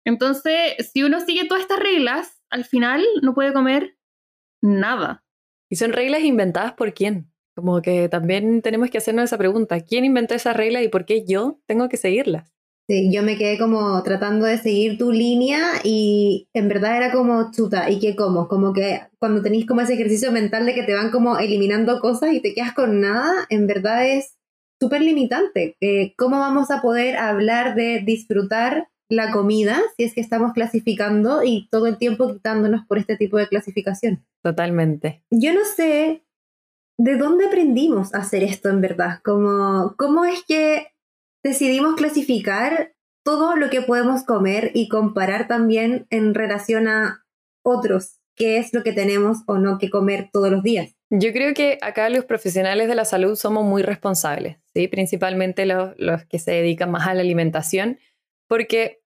Entonces, 0.06 0.90
si 0.92 1.02
uno 1.02 1.20
sigue 1.20 1.46
todas 1.46 1.62
estas 1.62 1.80
reglas, 1.80 2.42
al 2.50 2.64
final 2.64 3.04
no 3.22 3.34
puede 3.34 3.52
comer 3.52 3.98
nada. 4.62 5.24
¿Y 5.70 5.76
son 5.76 5.92
reglas 5.92 6.22
inventadas 6.22 6.72
por 6.72 6.94
quién? 6.94 7.30
Como 7.54 7.82
que 7.82 8.08
también 8.08 8.62
tenemos 8.62 8.90
que 8.90 8.98
hacernos 8.98 9.24
esa 9.24 9.36
pregunta. 9.36 9.80
¿Quién 9.80 10.04
inventó 10.04 10.34
esa 10.34 10.52
regla 10.52 10.82
y 10.82 10.88
por 10.88 11.04
qué 11.04 11.26
yo 11.26 11.60
tengo 11.66 11.88
que 11.88 11.96
seguirlas? 11.96 12.52
Sí, 12.90 13.12
yo 13.12 13.23
me 13.23 13.37
quedé 13.37 13.59
como 13.59 14.02
tratando 14.02 14.47
de 14.47 14.57
seguir 14.57 14.97
tu 14.97 15.12
línea 15.12 15.61
y 15.85 16.49
en 16.54 16.68
verdad 16.68 16.97
era 16.97 17.12
como 17.12 17.50
chuta, 17.52 17.90
¿y 17.90 17.99
qué 17.99 18.16
como? 18.16 18.49
Como 18.49 18.73
que 18.73 19.02
cuando 19.18 19.42
tenéis 19.42 19.66
como 19.66 19.83
ese 19.83 19.92
ejercicio 19.92 20.33
mental 20.33 20.64
de 20.64 20.75
que 20.75 20.85
te 20.85 20.95
van 20.95 21.11
como 21.11 21.38
eliminando 21.38 22.00
cosas 22.00 22.33
y 22.33 22.40
te 22.40 22.54
quedas 22.54 22.73
con 22.73 23.02
nada, 23.02 23.47
en 23.50 23.66
verdad 23.66 24.09
es 24.09 24.38
súper 24.80 25.02
limitante. 25.02 25.76
Eh, 25.83 26.14
¿Cómo 26.16 26.38
vamos 26.38 26.71
a 26.71 26.80
poder 26.80 27.18
hablar 27.18 27.75
de 27.75 28.00
disfrutar 28.07 28.88
la 29.11 29.33
comida 29.33 29.83
si 29.99 30.04
es 30.04 30.14
que 30.14 30.23
estamos 30.23 30.54
clasificando 30.54 31.42
y 31.45 31.68
todo 31.71 31.88
el 31.88 31.99
tiempo 31.99 32.33
quitándonos 32.33 32.87
por 32.87 32.97
este 32.97 33.18
tipo 33.18 33.37
de 33.37 33.49
clasificación? 33.49 34.25
Totalmente. 34.42 35.23
Yo 35.30 35.52
no 35.52 35.61
sé 35.66 36.23
¿de 36.99 37.16
dónde 37.16 37.47
aprendimos 37.47 38.14
a 38.14 38.18
hacer 38.18 38.42
esto 38.42 38.68
en 38.68 38.80
verdad? 38.80 39.21
Como, 39.23 39.95
¿Cómo 39.97 40.25
es 40.25 40.42
que 40.47 40.88
decidimos 41.42 41.97
clasificar 41.97 42.95
todo 43.25 43.57
lo 43.57 43.71
que 43.71 43.83
podemos 43.83 44.25
comer 44.25 44.71
y 44.75 44.88
comparar 44.88 45.49
también 45.49 46.07
en 46.11 46.35
relación 46.35 46.88
a 46.88 47.25
otros? 47.62 48.18
¿Qué 48.35 48.59
es 48.59 48.73
lo 48.73 48.83
que 48.83 48.92
tenemos 48.92 49.38
o 49.47 49.59
no 49.59 49.78
que 49.78 49.90
comer 49.90 50.30
todos 50.33 50.50
los 50.50 50.62
días? 50.62 50.95
Yo 51.11 51.33
creo 51.33 51.54
que 51.54 51.78
acá 51.80 52.09
los 52.11 52.25
profesionales 52.25 52.87
de 52.88 52.95
la 52.95 53.04
salud 53.04 53.35
somos 53.35 53.64
muy 53.64 53.83
responsables, 53.83 54.59
¿sí? 54.75 54.88
principalmente 54.88 55.66
los, 55.66 55.95
los 55.97 56.25
que 56.26 56.38
se 56.38 56.52
dedican 56.52 56.90
más 56.90 57.09
a 57.09 57.14
la 57.14 57.23
alimentación, 57.23 57.99
porque 58.47 59.00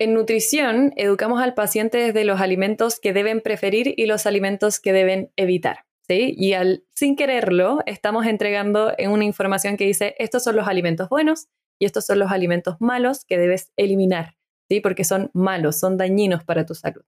en 0.00 0.12
nutrición 0.12 0.92
educamos 0.96 1.40
al 1.40 1.54
paciente 1.54 1.98
desde 1.98 2.24
los 2.24 2.40
alimentos 2.40 2.98
que 2.98 3.12
deben 3.12 3.40
preferir 3.40 3.94
y 3.96 4.06
los 4.06 4.26
alimentos 4.26 4.80
que 4.80 4.92
deben 4.92 5.30
evitar. 5.36 5.83
¿Sí? 6.08 6.34
Y 6.36 6.52
al, 6.54 6.84
sin 6.94 7.16
quererlo, 7.16 7.80
estamos 7.86 8.26
entregando 8.26 8.92
en 8.98 9.10
una 9.10 9.24
información 9.24 9.76
que 9.76 9.86
dice, 9.86 10.14
estos 10.18 10.44
son 10.44 10.56
los 10.56 10.68
alimentos 10.68 11.08
buenos 11.08 11.48
y 11.78 11.86
estos 11.86 12.06
son 12.06 12.18
los 12.18 12.30
alimentos 12.30 12.76
malos 12.80 13.24
que 13.24 13.38
debes 13.38 13.72
eliminar, 13.76 14.36
¿sí? 14.68 14.80
Porque 14.80 15.04
son 15.04 15.30
malos, 15.34 15.78
son 15.78 15.96
dañinos 15.96 16.44
para 16.44 16.66
tu 16.66 16.74
salud. 16.74 17.02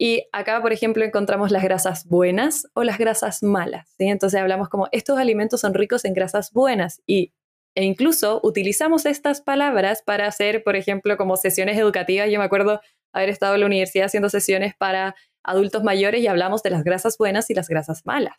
Y 0.00 0.28
acá, 0.32 0.62
por 0.62 0.72
ejemplo, 0.72 1.04
encontramos 1.04 1.50
las 1.50 1.64
grasas 1.64 2.06
buenas 2.06 2.68
o 2.74 2.84
las 2.84 2.98
grasas 2.98 3.42
malas, 3.42 3.88
¿sí? 3.98 4.06
Entonces 4.06 4.40
hablamos 4.40 4.68
como, 4.68 4.88
estos 4.92 5.18
alimentos 5.18 5.60
son 5.60 5.74
ricos 5.74 6.04
en 6.04 6.14
grasas 6.14 6.52
buenas 6.52 7.02
y 7.06 7.32
e 7.74 7.84
incluso 7.84 8.40
utilizamos 8.42 9.06
estas 9.06 9.40
palabras 9.40 10.02
para 10.02 10.26
hacer, 10.26 10.64
por 10.64 10.74
ejemplo, 10.74 11.16
como 11.16 11.36
sesiones 11.36 11.78
educativas. 11.78 12.28
Yo 12.28 12.40
me 12.40 12.44
acuerdo 12.44 12.80
haber 13.12 13.28
estado 13.28 13.54
en 13.54 13.60
la 13.60 13.66
universidad 13.66 14.06
haciendo 14.06 14.28
sesiones 14.28 14.74
para 14.76 15.14
adultos 15.48 15.82
mayores 15.82 16.22
y 16.22 16.26
hablamos 16.26 16.62
de 16.62 16.70
las 16.70 16.84
grasas 16.84 17.18
buenas 17.18 17.50
y 17.50 17.54
las 17.54 17.68
grasas 17.68 18.04
malas. 18.04 18.36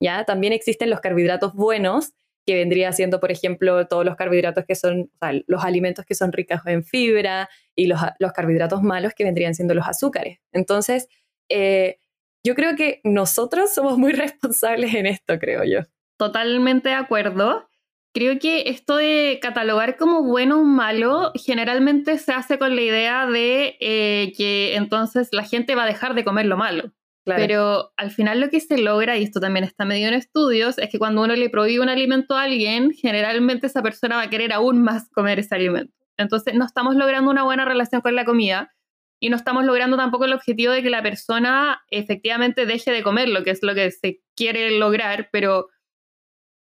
¿ya? 0.00 0.24
También 0.24 0.52
existen 0.52 0.90
los 0.90 1.00
carbohidratos 1.00 1.54
buenos, 1.54 2.12
que 2.46 2.54
vendría 2.54 2.90
siendo, 2.92 3.20
por 3.20 3.30
ejemplo, 3.30 3.86
todos 3.86 4.04
los 4.04 4.16
carbohidratos 4.16 4.64
que 4.64 4.74
son, 4.74 5.10
los 5.46 5.64
alimentos 5.64 6.04
que 6.04 6.14
son 6.14 6.32
ricos 6.32 6.60
en 6.66 6.84
fibra 6.84 7.48
y 7.76 7.86
los, 7.86 8.00
carbohidratos 8.34 8.82
malos 8.82 9.12
que 9.14 9.24
vendrían 9.24 9.54
siendo 9.54 9.74
los 9.74 9.86
azúcares. 9.86 10.38
Entonces, 10.52 11.08
eh, 11.48 11.98
yo 12.44 12.54
creo 12.54 12.76
que 12.76 13.00
nosotros 13.04 13.72
somos 13.74 13.98
muy 13.98 14.12
responsables 14.12 14.94
en 14.94 15.06
esto, 15.06 15.38
creo 15.38 15.64
yo. 15.64 15.80
Totalmente 16.18 16.88
de 16.88 16.94
acuerdo. 16.94 17.69
Creo 18.12 18.38
que 18.40 18.64
esto 18.66 18.96
de 18.96 19.38
catalogar 19.40 19.96
como 19.96 20.24
bueno 20.24 20.60
o 20.60 20.64
malo 20.64 21.30
generalmente 21.34 22.18
se 22.18 22.32
hace 22.32 22.58
con 22.58 22.74
la 22.74 22.82
idea 22.82 23.26
de 23.26 23.76
eh, 23.80 24.32
que 24.36 24.74
entonces 24.74 25.28
la 25.32 25.44
gente 25.44 25.76
va 25.76 25.84
a 25.84 25.86
dejar 25.86 26.14
de 26.14 26.24
comer 26.24 26.46
lo 26.46 26.56
malo. 26.56 26.92
Pero 27.24 27.92
al 27.96 28.10
final 28.10 28.40
lo 28.40 28.48
que 28.48 28.58
se 28.58 28.78
logra, 28.78 29.16
y 29.16 29.22
esto 29.22 29.40
también 29.40 29.64
está 29.64 29.84
medio 29.84 30.08
en 30.08 30.14
estudios, 30.14 30.78
es 30.78 30.88
que 30.88 30.98
cuando 30.98 31.22
uno 31.22 31.36
le 31.36 31.50
prohíbe 31.50 31.82
un 31.82 31.88
alimento 31.88 32.36
a 32.36 32.42
alguien, 32.42 32.92
generalmente 32.92 33.68
esa 33.68 33.82
persona 33.82 34.16
va 34.16 34.22
a 34.22 34.30
querer 34.30 34.52
aún 34.52 34.82
más 34.82 35.08
comer 35.10 35.38
ese 35.38 35.54
alimento. 35.54 35.94
Entonces 36.16 36.54
no 36.54 36.64
estamos 36.64 36.96
logrando 36.96 37.30
una 37.30 37.44
buena 37.44 37.64
relación 37.64 38.00
con 38.00 38.16
la 38.16 38.24
comida 38.24 38.72
y 39.20 39.28
no 39.28 39.36
estamos 39.36 39.64
logrando 39.64 39.96
tampoco 39.96 40.24
el 40.24 40.32
objetivo 40.32 40.72
de 40.72 40.82
que 40.82 40.90
la 40.90 41.02
persona 41.02 41.82
efectivamente 41.88 42.66
deje 42.66 42.90
de 42.90 43.02
comer, 43.02 43.28
lo 43.28 43.44
que 43.44 43.50
es 43.50 43.62
lo 43.62 43.74
que 43.74 43.90
se 43.90 44.20
quiere 44.34 44.78
lograr, 44.78 45.28
pero 45.30 45.68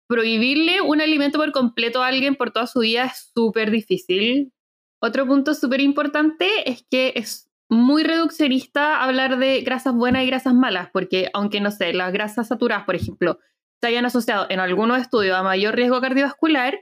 prohibirle 0.08 0.80
un 0.80 1.00
alimento 1.00 1.38
por 1.38 1.52
completo 1.52 2.02
a 2.02 2.08
alguien 2.08 2.36
por 2.36 2.50
toda 2.50 2.66
su 2.66 2.80
vida 2.80 3.04
es 3.04 3.30
súper 3.34 3.70
difícil. 3.70 4.52
Otro 5.00 5.26
punto 5.26 5.54
súper 5.54 5.80
importante 5.80 6.70
es 6.70 6.86
que 6.90 7.12
es 7.16 7.50
muy 7.68 8.02
reduccionista 8.02 9.02
hablar 9.02 9.38
de 9.38 9.62
grasas 9.62 9.94
buenas 9.94 10.24
y 10.24 10.26
grasas 10.26 10.54
malas, 10.54 10.90
porque 10.92 11.30
aunque 11.32 11.60
no 11.60 11.70
sé, 11.70 11.92
las 11.92 12.12
grasas 12.12 12.48
saturadas, 12.48 12.84
por 12.84 12.94
ejemplo, 12.94 13.38
se 13.80 13.88
hayan 13.88 14.04
asociado 14.04 14.46
en 14.50 14.60
algunos 14.60 15.00
estudios 15.00 15.36
a 15.36 15.42
mayor 15.42 15.74
riesgo 15.74 16.00
cardiovascular, 16.00 16.78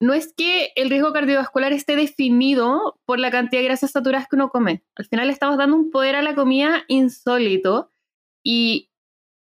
no 0.00 0.14
es 0.14 0.34
que 0.34 0.72
el 0.76 0.90
riesgo 0.90 1.12
cardiovascular 1.12 1.72
esté 1.72 1.94
definido 1.94 2.98
por 3.06 3.20
la 3.20 3.30
cantidad 3.30 3.60
de 3.60 3.66
grasas 3.66 3.92
saturadas 3.92 4.26
que 4.28 4.36
uno 4.36 4.48
come. 4.48 4.82
Al 4.96 5.04
final 5.06 5.30
estamos 5.30 5.56
dando 5.58 5.76
un 5.76 5.90
poder 5.90 6.16
a 6.16 6.22
la 6.22 6.34
comida 6.34 6.84
insólito 6.88 7.90
y 8.42 8.90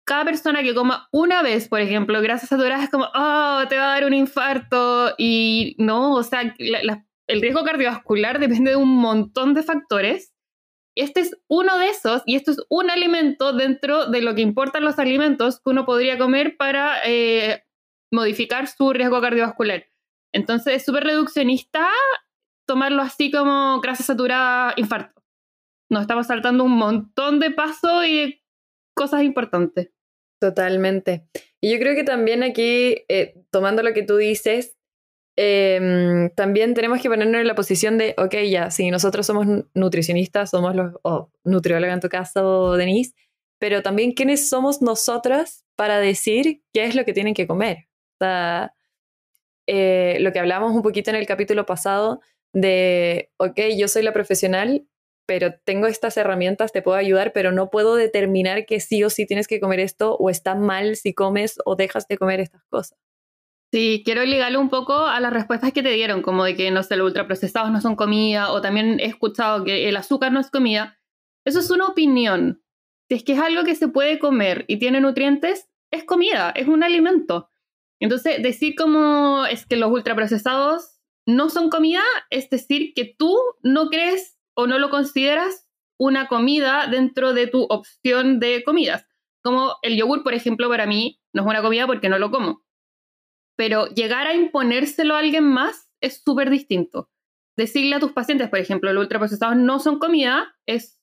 cada 0.09 0.25
persona 0.25 0.63
que 0.63 0.75
coma 0.75 1.07
una 1.13 1.43
vez, 1.43 1.69
por 1.69 1.81
ejemplo, 1.81 2.23
grasas 2.23 2.49
saturadas 2.49 2.85
es 2.85 2.91
como, 2.91 3.05
oh, 3.15 3.63
te 3.69 3.77
va 3.77 3.85
a 3.85 3.95
dar 3.95 4.07
un 4.07 4.15
infarto. 4.15 5.15
Y 5.19 5.77
no, 5.79 6.15
o 6.15 6.23
sea, 6.23 6.55
el 6.59 7.43
riesgo 7.43 7.63
cardiovascular 7.63 8.39
depende 8.39 8.71
de 8.71 8.77
un 8.77 8.97
montón 8.97 9.53
de 9.53 9.63
factores. 9.63 10.35
Este 10.97 11.21
es 11.21 11.37
uno 11.47 11.79
de 11.79 11.91
esos 11.91 12.23
y 12.25 12.37
esto 12.37 12.53
es 12.53 12.61
un 12.71 12.91
alimento 12.91 13.53
dentro 13.53 14.07
de 14.07 14.23
lo 14.23 14.35
que 14.35 14.41
importan 14.41 14.83
los 14.83 14.99
alimentos 14.99 15.61
que 15.61 15.71
uno 15.71 15.85
podría 15.85 16.17
comer 16.17 16.57
para 16.57 16.97
eh, 17.05 17.63
modificar 18.11 18.67
su 18.67 18.95
riesgo 18.95 19.21
cardiovascular. 19.21 19.85
Entonces 20.33 20.77
es 20.77 20.85
súper 20.87 21.05
reduccionista 21.05 21.87
tomarlo 22.67 23.03
así 23.03 23.31
como 23.31 23.81
grasa 23.83 24.03
saturada, 24.03 24.73
infarto. 24.77 25.23
Nos 25.91 26.01
estamos 26.01 26.27
saltando 26.27 26.65
un 26.65 26.73
montón 26.73 27.41
de 27.41 27.51
pasos 27.51 28.07
y 28.07 28.43
cosas 28.95 29.23
importantes. 29.23 29.91
Totalmente. 30.41 31.27
Y 31.61 31.73
yo 31.73 31.79
creo 31.79 31.95
que 31.95 32.05
también 32.05 32.43
aquí, 32.43 33.05
eh, 33.09 33.35
tomando 33.51 33.83
lo 33.83 33.93
que 33.93 34.05
tú 34.05 34.17
dices, 34.17 34.77
em, 35.37 36.31
también 36.31 36.75
tenemos 36.75 37.01
que 37.01 37.09
ponernos 37.09 37.41
en 37.41 37.47
la 37.47 37.55
posición 37.55 37.99
de, 37.99 38.15
ok, 38.19 38.35
ya, 38.49 38.71
si 38.71 38.91
nosotros 38.91 39.27
somos 39.27 39.47
nutricionistas, 39.75 40.51
somos 40.51 40.75
los, 40.77 40.95
o 41.03 41.31
nutrióloga 41.45 41.93
en 41.93 42.01
tu 42.01 42.09
caso, 42.09 42.75
Denise, 42.77 43.15
pero 43.59 43.83
también 43.83 44.13
quiénes 44.13 44.49
somos 44.49 44.83
nosotras 44.83 45.65
para 45.77 45.99
decir 45.99 46.63
qué 46.73 46.85
es 46.85 46.95
lo 46.95 47.05
que 47.05 47.13
tienen 47.13 47.35
que 47.35 47.47
comer. 47.47 47.89
O 48.21 48.25
sea, 48.25 48.75
eh, 49.67 50.19
lo 50.21 50.33
que 50.33 50.39
hablamos 50.39 50.73
un 50.75 50.83
poquito 50.83 51.11
en 51.11 51.17
el 51.17 51.27
capítulo 51.27 51.67
pasado 51.67 52.21
de, 52.53 53.31
ok, 53.39 53.61
yo 53.77 53.89
soy 53.89 54.03
la 54.03 54.13
profesional, 54.13 54.87
pero 55.29 55.53
tengo 55.63 55.87
estas 55.87 56.17
herramientas, 56.17 56.73
te 56.73 56.81
puedo 56.81 56.97
ayudar, 56.97 57.35
pero 57.35 57.53
no 57.53 57.69
puedo 57.69 57.97
determinar 57.97 58.65
que 58.65 58.81
sí 58.81 59.05
o 59.05 59.11
sí 59.11 59.27
tienes 59.27 59.47
que 59.47 59.61
comer 59.61 59.79
esto 59.79 60.17
o 60.17 60.31
está 60.31 60.55
mal 60.55 60.97
si 60.97 61.13
comes 61.13 61.59
o 61.67 61.77
dejas 61.77 62.09
de 62.09 62.17
comer 62.17 62.41
estas 62.41 62.65
cosas. 62.71 62.99
Sí, 63.71 64.01
quiero 64.07 64.25
ligarlo 64.25 64.59
un 64.59 64.71
poco 64.71 64.95
a 64.95 65.21
las 65.21 65.31
respuestas 65.31 65.75
que 65.75 65.83
te 65.83 65.91
dieron, 65.91 66.23
como 66.23 66.45
de 66.45 66.57
que, 66.57 66.71
no 66.71 66.83
sé, 66.83 66.97
los 66.97 67.09
ultraprocesados 67.09 67.71
no 67.71 67.83
son 67.83 67.95
comida, 67.95 68.51
o 68.53 68.63
también 68.63 69.01
he 69.01 69.05
escuchado 69.05 69.65
que 69.65 69.91
el 69.91 69.99
azúcar 69.99 70.33
no 70.33 70.41
es 70.41 70.51
comida. 70.51 70.99
Eso 71.45 71.59
es 71.59 71.71
una 71.71 71.89
opinión. 71.89 72.63
Si 73.11 73.17
es 73.17 73.23
que 73.23 73.35
es 73.35 73.39
algo 73.39 73.65
que 73.65 73.75
se 73.75 73.89
puede 73.89 74.19
comer 74.19 74.65
y 74.67 74.79
tiene 74.79 75.03
nutrientes, 75.03 75.69
es 75.91 76.05
comida, 76.05 76.53
es 76.57 76.69
un 76.69 76.83
alimento. 76.83 77.51
Entonces, 78.01 78.43
decir 78.43 78.77
como 78.77 79.45
es 79.45 79.67
que 79.67 79.77
los 79.77 79.91
ultraprocesados 79.91 81.03
no 81.27 81.51
son 81.51 81.69
comida, 81.69 82.03
es 82.31 82.49
decir 82.49 82.95
que 82.95 83.05
tú 83.05 83.37
no 83.63 83.91
crees 83.91 84.38
o 84.59 84.67
no 84.67 84.79
lo 84.81 84.91
consideras 84.91 85.69
una 86.01 86.27
comida 86.27 86.89
dentro 86.89 87.33
de 87.33 87.47
tu 87.47 87.63
opción 87.71 88.41
de 88.41 88.65
comidas. 88.65 89.07
Como 89.45 89.77
el 89.83 89.97
yogur, 89.97 90.25
por 90.25 90.35
ejemplo, 90.35 90.69
para 90.69 90.87
mí 90.87 91.21
no 91.33 91.43
es 91.43 91.49
una 91.49 91.63
comida 91.63 91.87
porque 91.87 92.09
no 92.09 92.19
lo 92.19 92.31
como. 92.33 92.63
pero 93.57 93.87
llegar 93.89 94.27
a 94.29 94.35
imponérselo 94.35 95.15
a 95.17 95.19
alguien 95.19 95.45
más 95.45 95.91
es 96.01 96.23
súper 96.25 96.49
distinto. 96.51 97.11
Decirle 97.57 97.97
a 97.97 98.01
tus 98.01 98.13
pacientes, 98.13 98.49
por 98.49 98.61
ejemplo, 98.61 98.93
los 98.93 99.03
ultraprocesados 99.03 99.57
no 99.57 99.81
son 99.81 99.99
comida, 99.99 100.57
es 100.67 101.01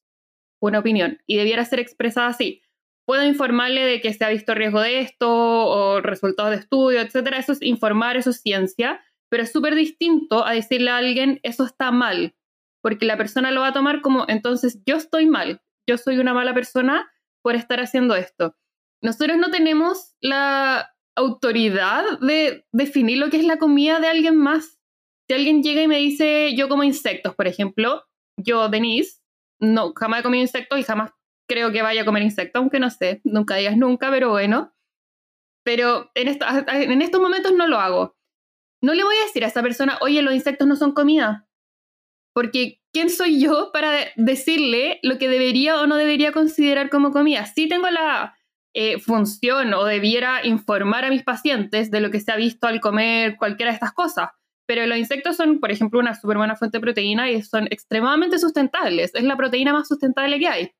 una 0.61 0.79
opinión 0.79 1.19
y 1.27 1.37
debiera 1.37 1.65
ser 1.65 1.79
expresada 1.79 2.27
así. 2.27 2.61
Puedo 3.05 3.23
informarle 3.25 3.81
de 3.81 4.01
que 4.01 4.13
se 4.13 4.23
ha 4.25 4.29
visto 4.29 4.55
riesgo 4.55 4.81
de 4.81 4.99
esto 5.01 5.29
o 5.29 6.01
resultados 6.01 6.51
de 6.51 6.57
estudio, 6.57 7.01
etcétera. 7.01 7.37
Eso 7.37 7.51
es 7.51 7.61
informar, 7.61 8.17
eso 8.17 8.29
es 8.31 8.41
ciencia, 8.41 9.01
pero 9.29 9.43
es 9.43 9.51
súper 9.51 9.75
distinto 9.75 10.45
a 10.45 10.53
decirle 10.53 10.91
a 10.91 10.97
alguien 10.97 11.39
eso 11.43 11.65
está 11.65 11.91
mal, 11.91 12.35
porque 12.85 13.07
la 13.07 13.17
persona 13.17 13.49
lo 13.49 13.61
va 13.61 13.69
a 13.69 13.73
tomar 13.73 14.01
como 14.01 14.25
entonces 14.27 14.79
yo 14.85 14.97
estoy 14.97 15.25
mal, 15.25 15.59
yo 15.89 15.97
soy 15.97 16.19
una 16.19 16.35
mala 16.35 16.53
persona 16.53 17.11
por 17.41 17.55
estar 17.55 17.79
haciendo 17.79 18.15
esto. 18.15 18.55
Nosotros 19.01 19.39
no 19.39 19.49
tenemos 19.49 20.13
la 20.21 20.93
autoridad 21.15 22.19
de 22.19 22.67
definir 22.71 23.17
lo 23.17 23.31
que 23.31 23.37
es 23.37 23.43
la 23.43 23.57
comida 23.57 23.99
de 23.99 24.07
alguien 24.07 24.35
más. 24.35 24.79
Si 25.27 25.33
alguien 25.33 25.63
llega 25.63 25.81
y 25.81 25.87
me 25.87 25.97
dice, 25.97 26.53
yo 26.55 26.69
como 26.69 26.83
insectos, 26.83 27.33
por 27.33 27.47
ejemplo, 27.47 28.03
yo, 28.37 28.69
Denise, 28.69 29.19
no, 29.59 29.91
jamás 29.95 30.19
he 30.19 30.23
comido 30.23 30.43
insectos 30.43 30.77
y 30.77 30.83
jamás 30.83 31.09
creo 31.49 31.71
que 31.71 31.81
vaya 31.81 32.03
a 32.03 32.05
comer 32.05 32.21
insectos, 32.21 32.59
aunque 32.59 32.79
no 32.79 32.91
sé, 32.91 33.19
nunca 33.23 33.55
digas 33.55 33.77
nunca, 33.77 34.11
pero 34.11 34.29
bueno. 34.29 34.75
Pero 35.63 36.11
en, 36.13 36.27
estos 37.01 37.19
momentos 37.19 37.51
no 37.51 37.65
lo 37.65 37.79
hago. 37.79 38.15
No 38.83 38.93
le 38.93 39.03
voy 39.03 39.15
a 39.15 39.25
decir 39.25 39.43
a 39.43 39.47
esa 39.47 39.63
persona, 39.63 39.97
oye, 40.01 40.21
los 40.21 40.35
insectos 40.35 40.67
no 40.67 40.75
son 40.75 40.91
comida. 40.91 41.44
Porque 42.35 42.81
¿quién 42.91 43.09
soy 43.09 43.39
yo 43.39 43.71
para 43.71 43.91
decirle 44.17 44.99
lo 45.03 45.17
que 45.17 45.29
debería 45.29 45.79
o 45.79 45.87
no 45.87 45.95
debería 45.95 46.33
considerar 46.33 46.89
como 46.89 47.11
comida? 47.11 47.45
Sí 47.45 47.69
tengo 47.69 47.89
la 47.89 48.35
eh, 48.73 48.99
función 48.99 49.73
o 49.73 49.85
debiera 49.85 50.45
informar 50.45 51.05
a 51.05 51.09
mis 51.09 51.23
pacientes 51.23 51.91
de 51.91 52.01
lo 52.01 52.11
que 52.11 52.19
se 52.19 52.33
ha 52.33 52.35
visto 52.35 52.67
al 52.67 52.81
comer 52.81 53.37
cualquiera 53.37 53.71
de 53.71 53.75
estas 53.75 53.93
cosas. 53.93 54.31
Pero 54.67 54.85
los 54.85 54.97
insectos 54.97 55.37
son, 55.37 55.61
por 55.61 55.71
ejemplo, 55.71 55.97
una 55.97 56.13
súper 56.13 56.35
buena 56.35 56.57
fuente 56.57 56.77
de 56.77 56.81
proteína 56.81 57.31
y 57.31 57.41
son 57.41 57.67
extremadamente 57.71 58.37
sustentables. 58.37 59.15
Es 59.15 59.23
la 59.23 59.37
proteína 59.37 59.71
más 59.71 59.87
sustentable 59.87 60.37
que 60.37 60.47
hay. 60.49 60.71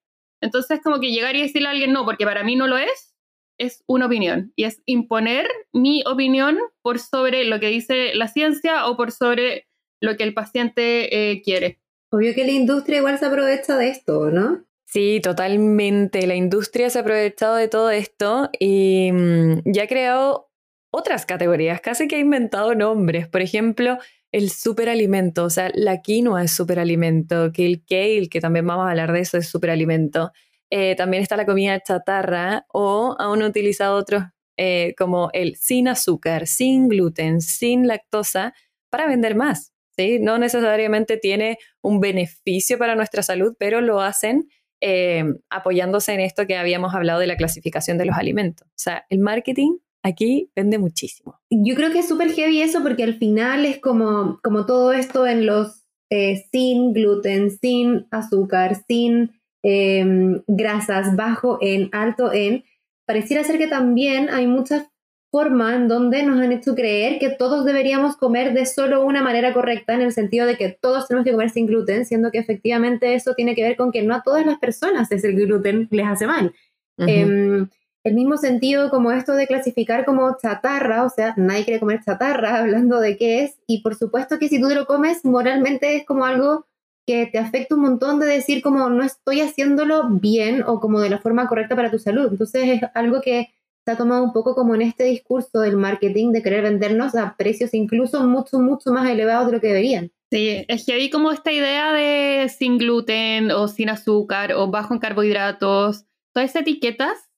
Entonces, 0.41 0.81
como 0.83 0.99
que 0.99 1.11
llegar 1.11 1.37
y 1.37 1.41
decirle 1.41 1.69
a 1.69 1.71
alguien 1.71 1.93
no, 1.93 2.03
porque 2.03 2.25
para 2.25 2.43
mí 2.43 2.57
no 2.57 2.67
lo 2.67 2.77
es, 2.77 3.15
es 3.57 3.81
una 3.87 4.07
opinión. 4.07 4.51
Y 4.57 4.65
es 4.65 4.81
imponer 4.85 5.47
mi 5.71 6.03
opinión 6.05 6.57
por 6.81 6.99
sobre 6.99 7.45
lo 7.45 7.61
que 7.61 7.67
dice 7.67 8.13
la 8.13 8.27
ciencia 8.27 8.87
o 8.87 8.97
por 8.97 9.13
sobre 9.13 9.67
lo 10.01 10.17
que 10.17 10.23
el 10.23 10.33
paciente 10.33 11.31
eh, 11.31 11.41
quiere. 11.41 11.79
Obvio 12.11 12.33
que 12.33 12.45
la 12.45 12.51
industria 12.51 12.99
igual 12.99 13.19
se 13.19 13.25
aprovecha 13.25 13.77
de 13.77 13.89
esto, 13.89 14.29
¿no? 14.31 14.65
Sí, 14.85 15.19
totalmente. 15.21 16.25
La 16.27 16.35
industria 16.35 16.89
se 16.89 16.99
ha 16.99 17.01
aprovechado 17.01 17.55
de 17.55 17.67
todo 17.67 17.89
esto 17.89 18.49
y 18.59 19.11
mm, 19.11 19.61
ya 19.65 19.83
ha 19.83 19.87
creado 19.87 20.49
otras 20.91 21.25
categorías, 21.25 21.81
casi 21.81 22.07
que 22.07 22.15
ha 22.15 22.19
inventado 22.19 22.75
nombres. 22.75 23.27
Por 23.27 23.41
ejemplo, 23.41 23.97
el 24.31 24.49
superalimento, 24.49 25.43
o 25.43 25.49
sea, 25.49 25.71
la 25.73 26.01
quinoa 26.01 26.43
es 26.43 26.51
superalimento, 26.51 27.51
que 27.51 27.65
el 27.65 27.83
kale, 27.83 28.29
que 28.29 28.39
también 28.39 28.65
vamos 28.65 28.85
a 28.87 28.91
hablar 28.91 29.11
de 29.11 29.19
eso, 29.19 29.37
es 29.37 29.49
superalimento. 29.49 30.31
Eh, 30.69 30.95
también 30.95 31.23
está 31.23 31.37
la 31.37 31.45
comida 31.45 31.79
chatarra 31.81 32.65
o 32.71 33.15
aún 33.19 33.43
utilizado 33.43 33.95
otros 33.95 34.23
eh, 34.57 34.95
como 34.97 35.29
el 35.33 35.57
sin 35.57 35.87
azúcar, 35.87 36.47
sin 36.47 36.87
gluten, 36.87 37.41
sin 37.41 37.87
lactosa, 37.87 38.53
para 38.89 39.07
vender 39.07 39.35
más. 39.35 39.74
¿Sí? 39.97 40.19
No 40.19 40.37
necesariamente 40.37 41.17
tiene 41.17 41.57
un 41.81 41.99
beneficio 41.99 42.77
para 42.77 42.95
nuestra 42.95 43.23
salud, 43.23 43.55
pero 43.57 43.81
lo 43.81 44.01
hacen 44.01 44.47
eh, 44.81 45.23
apoyándose 45.49 46.13
en 46.13 46.19
esto 46.19 46.45
que 46.45 46.57
habíamos 46.57 46.93
hablado 46.93 47.19
de 47.19 47.27
la 47.27 47.37
clasificación 47.37 47.97
de 47.97 48.05
los 48.05 48.17
alimentos. 48.17 48.67
O 48.67 48.77
sea, 48.77 49.05
el 49.09 49.19
marketing 49.19 49.77
aquí 50.03 50.51
vende 50.55 50.77
muchísimo. 50.77 51.39
Yo 51.49 51.75
creo 51.75 51.91
que 51.91 51.99
es 51.99 52.07
súper 52.07 52.31
heavy 52.31 52.61
eso 52.61 52.83
porque 52.83 53.03
al 53.03 53.17
final 53.17 53.65
es 53.65 53.79
como, 53.79 54.39
como 54.43 54.65
todo 54.65 54.93
esto 54.93 55.25
en 55.25 55.45
los 55.45 55.85
eh, 56.11 56.45
sin 56.51 56.93
gluten, 56.93 57.49
sin 57.49 58.05
azúcar, 58.11 58.77
sin 58.87 59.31
em, 59.63 60.43
grasas, 60.45 61.15
bajo 61.15 61.57
en, 61.61 61.89
alto 61.91 62.31
en. 62.31 62.63
Pareciera 63.07 63.43
ser 63.43 63.57
que 63.57 63.67
también 63.67 64.29
hay 64.29 64.45
muchas 64.45 64.87
forma 65.35 65.75
en 65.75 65.89
donde 65.89 66.23
nos 66.23 66.39
han 66.39 66.53
hecho 66.53 66.75
creer 66.75 67.19
que 67.19 67.29
todos 67.29 67.65
deberíamos 67.65 68.15
comer 68.15 68.53
de 68.53 68.65
solo 68.65 69.05
una 69.05 69.21
manera 69.21 69.53
correcta, 69.53 69.93
en 69.93 69.99
el 69.99 70.13
sentido 70.13 70.45
de 70.45 70.55
que 70.55 70.69
todos 70.69 71.09
tenemos 71.09 71.25
que 71.25 71.33
comer 71.33 71.49
sin 71.49 71.67
gluten, 71.67 72.05
siendo 72.05 72.31
que 72.31 72.37
efectivamente 72.37 73.15
eso 73.15 73.33
tiene 73.33 73.53
que 73.53 73.63
ver 73.63 73.75
con 73.75 73.91
que 73.91 74.01
no 74.01 74.15
a 74.15 74.23
todas 74.23 74.45
las 74.45 74.59
personas 74.59 75.11
es 75.11 75.25
el 75.25 75.35
gluten 75.35 75.89
les 75.91 76.07
hace 76.07 76.25
mal. 76.25 76.53
Em, 76.99 77.67
el 78.05 78.13
mismo 78.13 78.37
sentido 78.37 78.89
como 78.89 79.11
esto 79.11 79.33
de 79.33 79.45
clasificar 79.45 80.05
como 80.05 80.37
chatarra, 80.41 81.03
o 81.03 81.09
sea, 81.09 81.33
nadie 81.35 81.65
quiere 81.65 81.81
comer 81.81 81.99
chatarra, 82.01 82.55
hablando 82.61 83.01
de 83.01 83.17
qué 83.17 83.43
es, 83.43 83.57
y 83.67 83.81
por 83.81 83.95
supuesto 83.95 84.39
que 84.39 84.47
si 84.47 84.61
tú 84.61 84.69
te 84.69 84.75
lo 84.75 84.85
comes, 84.85 85.25
moralmente 85.25 85.97
es 85.97 86.05
como 86.05 86.23
algo 86.23 86.65
que 87.05 87.25
te 87.25 87.39
afecta 87.39 87.75
un 87.75 87.81
montón 87.81 88.21
de 88.21 88.25
decir 88.25 88.61
como 88.61 88.89
no 88.89 89.03
estoy 89.03 89.41
haciéndolo 89.41 90.07
bien 90.11 90.63
o 90.65 90.79
como 90.79 91.01
de 91.01 91.09
la 91.09 91.19
forma 91.19 91.49
correcta 91.49 91.75
para 91.75 91.91
tu 91.91 91.99
salud. 91.99 92.29
Entonces 92.31 92.63
es 92.69 92.89
algo 92.93 93.19
que 93.19 93.49
está 93.85 93.97
tomado 93.97 94.23
un 94.23 94.33
poco 94.33 94.55
como 94.55 94.73
en 94.73 94.81
este 94.81 95.03
discurso 95.03 95.59
del 95.59 95.77
marketing 95.77 96.31
de 96.31 96.41
querer 96.41 96.63
vendernos 96.63 97.13
a 97.13 97.35
precios 97.37 97.71
incluso 97.75 98.25
mucho, 98.25 98.57
mucho 98.59 98.91
más 98.91 99.07
elevados 99.07 99.45
de 99.45 99.53
lo 99.53 99.61
que 99.61 99.67
deberían. 99.67 100.11
Sí, 100.31 100.65
es 100.67 100.85
que 100.87 100.93
hay 100.93 101.11
como 101.11 101.31
esta 101.31 101.51
idea 101.51 101.93
de 101.93 102.49
sin 102.49 102.79
gluten 102.79 103.51
o 103.51 103.67
sin 103.67 103.89
azúcar 103.89 104.53
o 104.53 104.71
bajo 104.71 104.95
en 104.95 104.99
carbohidratos. 104.99 106.05
Todas 106.33 106.49
esas 106.49 106.63
etiquetas 106.63 107.29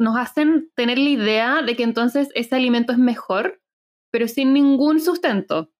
nos 0.00 0.16
hacen 0.16 0.68
tener 0.74 0.98
la 0.98 1.10
idea 1.10 1.62
de 1.62 1.76
que 1.76 1.84
entonces 1.84 2.28
ese 2.34 2.56
alimento 2.56 2.92
es 2.92 2.98
mejor, 2.98 3.62
pero 4.10 4.26
sin 4.26 4.52
ningún 4.52 5.00
sustento. 5.00 5.70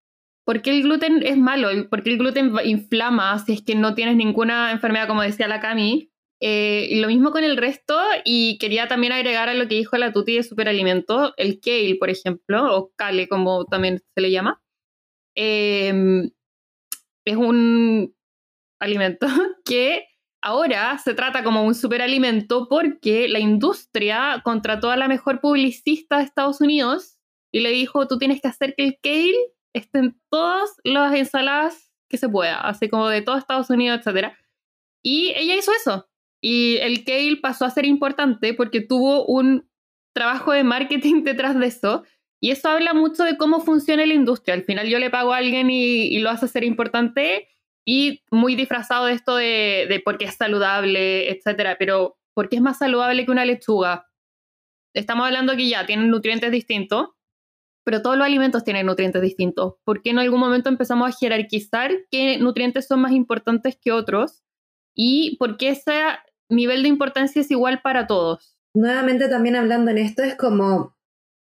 ¿Por 0.45 0.63
qué 0.63 0.71
el 0.71 0.85
gluten 0.85 1.25
es 1.25 1.37
malo? 1.37 1.71
¿Por 1.91 2.05
qué 2.05 2.11
el 2.11 2.19
gluten 2.19 2.55
inflama 2.65 3.37
si 3.41 3.55
es 3.55 3.63
que 3.63 3.75
no 3.75 3.97
tienes 3.97 4.15
ninguna 4.15 4.71
enfermedad, 4.71 5.09
como 5.09 5.23
decía 5.23 5.49
la 5.49 5.59
Cami? 5.59 6.08
Eh, 6.41 7.01
lo 7.01 7.09
mismo 7.09 7.33
con 7.33 7.43
el 7.45 7.57
resto, 7.57 7.99
y 8.25 8.59
quería 8.59 8.87
también 8.87 9.13
agregar 9.13 9.49
a 9.49 9.55
lo 9.55 9.67
que 9.69 9.75
dijo 9.75 9.97
la 9.97 10.13
Tuti 10.13 10.37
de 10.37 10.43
superalimento, 10.45 11.35
el 11.37 11.61
kale, 11.61 11.97
por 11.99 12.11
ejemplo, 12.11 12.77
o 12.77 12.93
kale, 12.97 13.29
como 13.29 13.65
también 13.65 14.01
se 14.15 14.21
le 14.21 14.31
llama. 14.31 14.63
Em, 15.35 16.31
es 17.25 17.37
un 17.37 18.15
alimento 18.81 19.27
que 19.65 20.07
ahora 20.43 20.99
se 20.99 21.15
trata 21.15 21.45
como 21.45 21.65
un 21.65 21.75
superalimento 21.75 22.69
porque 22.69 23.29
la 23.29 23.41
industria 23.41 24.41
contrató 24.45 24.91
a 24.91 24.97
la 24.97 25.09
mejor 25.09 25.41
publicista 25.41 26.19
de 26.19 26.25
Estados 26.25 26.61
Unidos 26.61 27.19
y 27.53 27.61
le 27.61 27.71
dijo, 27.71 28.07
tú 28.07 28.19
tienes 28.19 28.41
que 28.41 28.49
hacer 28.49 28.75
que 28.77 28.85
el 28.85 28.99
kale 29.03 29.37
esté 29.75 29.99
en 29.99 30.21
todas 30.31 30.71
las 30.85 31.15
ensaladas 31.15 31.93
que 32.09 32.19
se 32.19 32.29
pueda, 32.29 32.61
así 32.61 32.89
como 32.89 33.09
de 33.09 33.23
todo 33.23 33.37
Estados 33.37 33.71
Unidos, 33.71 34.01
etc. 34.07 34.33
Y 35.03 35.33
ella 35.37 35.57
hizo 35.57 35.73
eso. 35.73 36.09
Y 36.41 36.77
el 36.79 37.05
kale 37.05 37.39
pasó 37.43 37.65
a 37.65 37.71
ser 37.71 37.85
importante 37.85 38.55
porque 38.55 38.81
tuvo 38.81 39.27
un 39.27 39.69
trabajo 40.13 40.53
de 40.53 40.65
marketing 40.65 41.23
detrás 41.25 41.59
de 41.59 41.67
eso. 41.67 42.05
Y 42.41 42.51
eso 42.51 42.69
habla 42.69 42.95
mucho 42.95 43.25
de 43.25 43.37
cómo 43.37 43.61
funciona 43.61 44.07
la 44.07 44.15
industria. 44.15 44.55
Al 44.55 44.63
final 44.63 44.89
yo 44.89 44.99
le 44.99 45.11
pago 45.11 45.33
a 45.33 45.39
alguien 45.39 45.71
y, 45.71 46.19
lo 46.21 46.31
hace 46.31 46.47
ser 46.47 46.63
importante 46.63 47.49
y 47.85 48.23
muy 48.31 48.55
disfrazado 48.55 49.07
de 49.07 49.15
esto 49.15 49.37
de, 49.37 49.87
de 49.89 50.01
porque 50.05 50.27
es 50.27 50.37
saludable, 50.37 51.31
etcétera. 51.31 51.77
Pero 51.79 52.17
¿por 52.35 52.49
qué 52.49 52.57
es 52.57 52.63
más 52.63 52.79
saludable 52.79 53.25
que 53.25 53.33
una 53.33 53.45
lechuga? 53.45 54.07
Estamos 54.95 55.27
hablando 55.27 55.57
que 55.57 55.69
ya 55.69 55.85
tienen 55.85 56.11
nutrientes 56.11 56.53
distintos, 56.53 57.09
pero 57.85 58.03
todos 58.03 58.17
los 58.17 58.27
alimentos 58.27 58.65
tienen 58.65 58.87
nutrientes 58.87 59.23
distintos. 59.23 59.75
¿Por 59.85 60.03
qué 60.03 60.11
en 60.11 60.19
algún 60.19 60.41
momento 60.41 60.69
empezamos 60.69 61.09
a 61.09 61.19
jerarquizar 61.19 61.93
qué 62.11 62.39
nutrientes 62.39 62.87
son 62.87 63.01
más 63.01 63.13
importantes 63.13 63.79
que 63.81 63.93
otros? 63.93 64.43
Y 64.95 65.37
por 65.39 65.57
qué 65.57 65.71
esa 65.71 66.23
nivel 66.49 66.83
de 66.83 66.89
importancia 66.89 67.43
es 67.43 67.51
igual 67.51 67.81
para 67.83 68.07
todos. 68.07 68.57
Nuevamente 68.75 69.29
también 69.29 69.57
hablando 69.57 69.91
en 69.91 69.99
esto 69.99 70.23
es 70.23 70.35
como 70.35 70.95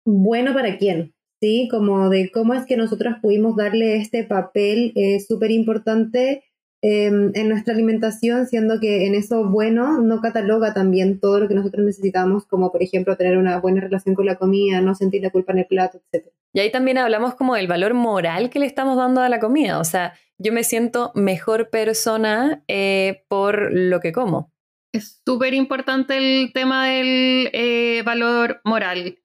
bueno 0.05 0.53
para 0.53 0.77
quién, 0.79 1.15
¿sí? 1.41 1.69
Como 1.71 2.11
de 2.11 2.31
cómo 2.31 2.55
es 2.55 2.67
que 2.67 2.77
nosotros 2.77 3.17
pudimos 3.23 3.57
darle 3.57 3.97
este 3.97 4.25
papel 4.25 4.93
eh, 4.95 5.21
súper 5.21 5.51
importante 5.51 6.45
em, 6.83 7.31
en 7.35 7.49
nuestra 7.49 7.73
alimentación, 7.73 8.47
siendo 8.47 8.79
que 8.81 9.07
en 9.07 9.15
eso 9.15 9.49
bueno 9.49 10.01
no 10.01 10.21
cataloga 10.21 10.75
también 10.75 11.21
todo 11.21 11.41
lo 11.41 11.49
que 11.49 11.55
nosotros 11.55 11.87
necesitamos, 11.87 12.47
como 12.47 12.71
por 12.71 12.83
ejemplo 12.83 13.17
tener 13.17 13.39
una 13.39 13.59
buena 13.61 13.81
relación 13.81 14.15
con 14.15 14.27
la 14.27 14.37
comida, 14.37 14.81
no 14.81 14.95
sentir 14.95 15.23
la 15.23 15.31
culpa 15.31 15.53
en 15.53 15.61
el 15.61 15.67
plato, 15.67 16.01
etc. 16.13 16.27
Y 16.53 16.61
ahí 16.61 16.71
también 16.71 16.99
hablamos 16.99 17.35
como 17.35 17.55
del 17.55 17.69
valor 17.69 17.95
moral 17.95 18.51
que 18.51 18.59
le 18.59 18.67
estamos 18.67 18.97
dando 18.97 19.23
a 19.23 19.29
la 19.29 19.41
comida, 19.41 19.79
o 19.79 19.85
sea, 19.85 20.15
yo 20.37 20.53
me 20.53 20.65
siento 20.65 21.13
mejor 21.15 21.71
persona 21.71 22.65
eh, 22.69 23.25
por 23.29 23.73
lo 23.73 24.01
que 24.01 24.13
como 24.13 24.54
es 24.99 25.21
súper 25.25 25.55
importante 25.55 26.17
el 26.17 26.53
tema 26.53 26.87
del 26.87 27.51
eh, 27.53 28.03
valor 28.05 28.61
moral, 28.65 29.19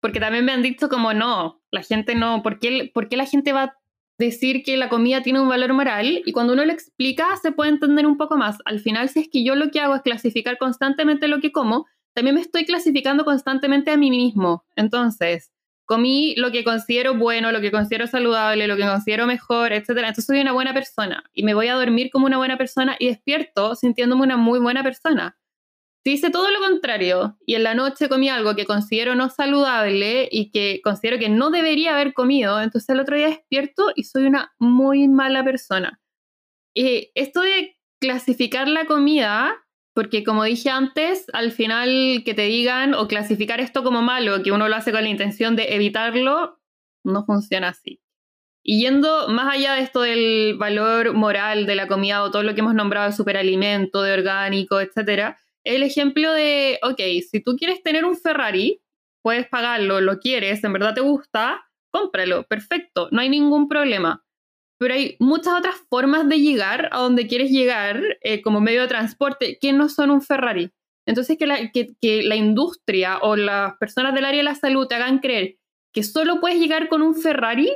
porque 0.00 0.20
también 0.20 0.44
me 0.44 0.52
han 0.52 0.62
dicho 0.62 0.88
como 0.88 1.14
no, 1.14 1.62
la 1.70 1.82
gente 1.82 2.14
no, 2.14 2.42
¿por 2.42 2.58
qué, 2.58 2.90
¿por 2.92 3.08
qué 3.08 3.16
la 3.16 3.26
gente 3.26 3.52
va 3.52 3.62
a 3.62 3.78
decir 4.18 4.62
que 4.62 4.76
la 4.76 4.88
comida 4.88 5.22
tiene 5.22 5.40
un 5.40 5.48
valor 5.48 5.72
moral? 5.72 6.22
Y 6.24 6.32
cuando 6.32 6.52
uno 6.52 6.64
lo 6.64 6.72
explica 6.72 7.36
se 7.40 7.52
puede 7.52 7.70
entender 7.70 8.06
un 8.06 8.16
poco 8.16 8.36
más. 8.36 8.58
Al 8.64 8.80
final, 8.80 9.08
si 9.08 9.20
es 9.20 9.28
que 9.30 9.44
yo 9.44 9.54
lo 9.54 9.70
que 9.70 9.80
hago 9.80 9.94
es 9.94 10.02
clasificar 10.02 10.58
constantemente 10.58 11.28
lo 11.28 11.40
que 11.40 11.52
como, 11.52 11.86
también 12.14 12.34
me 12.34 12.42
estoy 12.42 12.64
clasificando 12.64 13.24
constantemente 13.24 13.90
a 13.90 13.96
mí 13.96 14.10
mismo. 14.10 14.64
Entonces, 14.76 15.51
comí 15.92 16.34
lo 16.36 16.50
que 16.50 16.64
considero 16.64 17.14
bueno, 17.14 17.52
lo 17.52 17.60
que 17.60 17.70
considero 17.70 18.06
saludable, 18.06 18.66
lo 18.66 18.78
que 18.78 18.84
considero 18.84 19.26
mejor, 19.26 19.74
etc. 19.74 19.90
Entonces 19.90 20.24
soy 20.24 20.40
una 20.40 20.52
buena 20.52 20.72
persona 20.72 21.22
y 21.34 21.42
me 21.42 21.52
voy 21.52 21.68
a 21.68 21.74
dormir 21.74 22.08
como 22.10 22.24
una 22.24 22.38
buena 22.38 22.56
persona 22.56 22.96
y 22.98 23.08
despierto 23.08 23.74
sintiéndome 23.74 24.22
una 24.22 24.38
muy 24.38 24.58
buena 24.58 24.82
persona. 24.82 25.36
Si 26.02 26.12
hice 26.12 26.30
todo 26.30 26.50
lo 26.50 26.60
contrario 26.60 27.36
y 27.44 27.56
en 27.56 27.64
la 27.64 27.74
noche 27.74 28.08
comí 28.08 28.30
algo 28.30 28.56
que 28.56 28.64
considero 28.64 29.14
no 29.14 29.28
saludable 29.28 30.30
y 30.32 30.50
que 30.50 30.80
considero 30.82 31.18
que 31.18 31.28
no 31.28 31.50
debería 31.50 31.92
haber 31.92 32.14
comido, 32.14 32.58
entonces 32.62 32.88
el 32.88 33.00
otro 33.00 33.14
día 33.14 33.28
despierto 33.28 33.92
y 33.94 34.04
soy 34.04 34.24
una 34.24 34.54
muy 34.58 35.08
mala 35.08 35.44
persona. 35.44 36.00
Y 36.74 37.10
esto 37.14 37.42
de 37.42 37.76
clasificar 38.00 38.66
la 38.66 38.86
comida 38.86 39.62
porque 39.94 40.24
como 40.24 40.44
dije 40.44 40.70
antes, 40.70 41.26
al 41.32 41.52
final 41.52 42.22
que 42.24 42.34
te 42.34 42.42
digan 42.42 42.94
o 42.94 43.08
clasificar 43.08 43.60
esto 43.60 43.82
como 43.82 44.02
malo, 44.02 44.42
que 44.42 44.52
uno 44.52 44.68
lo 44.68 44.76
hace 44.76 44.92
con 44.92 45.02
la 45.02 45.08
intención 45.08 45.56
de 45.56 45.74
evitarlo, 45.74 46.58
no 47.04 47.24
funciona 47.24 47.68
así. 47.68 48.00
Y 48.64 48.80
yendo 48.80 49.28
más 49.28 49.52
allá 49.52 49.74
de 49.74 49.82
esto 49.82 50.02
del 50.02 50.56
valor 50.56 51.14
moral 51.14 51.66
de 51.66 51.74
la 51.74 51.88
comida 51.88 52.22
o 52.22 52.30
todo 52.30 52.42
lo 52.42 52.54
que 52.54 52.60
hemos 52.60 52.74
nombrado 52.74 53.10
de 53.10 53.16
superalimento, 53.16 54.02
de 54.02 54.12
orgánico, 54.12 54.80
etc., 54.80 55.36
el 55.64 55.82
ejemplo 55.82 56.32
de, 56.32 56.78
ok, 56.82 57.00
si 57.28 57.40
tú 57.40 57.56
quieres 57.56 57.82
tener 57.82 58.04
un 58.04 58.16
Ferrari, 58.16 58.82
puedes 59.22 59.48
pagarlo, 59.48 60.00
lo 60.00 60.18
quieres, 60.18 60.64
en 60.64 60.72
verdad 60.72 60.94
te 60.94 61.00
gusta, 61.00 61.62
cómpralo, 61.90 62.44
perfecto, 62.44 63.08
no 63.12 63.20
hay 63.20 63.28
ningún 63.28 63.68
problema 63.68 64.24
pero 64.82 64.94
hay 64.94 65.16
muchas 65.20 65.54
otras 65.54 65.76
formas 65.88 66.28
de 66.28 66.40
llegar 66.40 66.88
a 66.90 66.98
donde 66.98 67.28
quieres 67.28 67.50
llegar 67.50 68.02
eh, 68.20 68.42
como 68.42 68.60
medio 68.60 68.82
de 68.82 68.88
transporte 68.88 69.58
que 69.60 69.72
no 69.72 69.88
son 69.88 70.10
un 70.10 70.22
Ferrari. 70.22 70.72
Entonces, 71.06 71.38
que 71.38 71.46
la, 71.46 71.70
que, 71.70 72.22
la 72.24 72.34
industria 72.34 73.18
o 73.22 73.36
las 73.36 73.76
personas 73.78 74.12
del 74.12 74.24
área 74.24 74.38
de 74.38 74.44
la 74.44 74.54
salud 74.56 74.88
te 74.88 74.96
hagan 74.96 75.20
creer 75.20 75.56
que 75.92 76.02
solo 76.02 76.40
puedes 76.40 76.58
llegar 76.58 76.88
con 76.88 77.02
un 77.02 77.14
Ferrari 77.14 77.70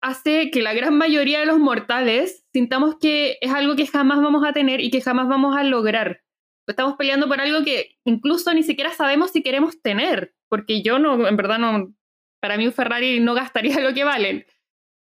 hace 0.00 0.50
que 0.50 0.62
la 0.62 0.74
gran 0.74 0.96
mayoría 0.96 1.40
de 1.40 1.46
los 1.46 1.58
mortales 1.58 2.44
sintamos 2.52 2.96
que 3.00 3.38
es 3.40 3.52
algo 3.52 3.74
que 3.74 3.86
jamás 3.86 4.20
vamos 4.20 4.44
a 4.46 4.52
tener 4.52 4.80
y 4.80 4.90
que 4.90 5.00
jamás 5.00 5.28
vamos 5.28 5.56
a 5.56 5.64
lograr. 5.64 6.22
Estamos 6.68 6.96
peleando 6.96 7.26
por 7.26 7.40
algo 7.40 7.64
que 7.64 7.96
incluso 8.04 8.54
ni 8.54 8.62
siquiera 8.62 8.92
sabemos 8.92 9.32
si 9.32 9.42
queremos 9.42 9.82
tener, 9.82 10.34
porque 10.48 10.82
yo 10.82 10.98
no, 10.98 11.26
en 11.26 11.36
verdad 11.36 11.58
no, 11.58 11.92
para 12.40 12.56
mí 12.56 12.66
un 12.66 12.72
Ferrari 12.72 13.18
no 13.20 13.34
gastaría 13.34 13.80
lo 13.80 13.92
que 13.92 14.04
valen. 14.04 14.46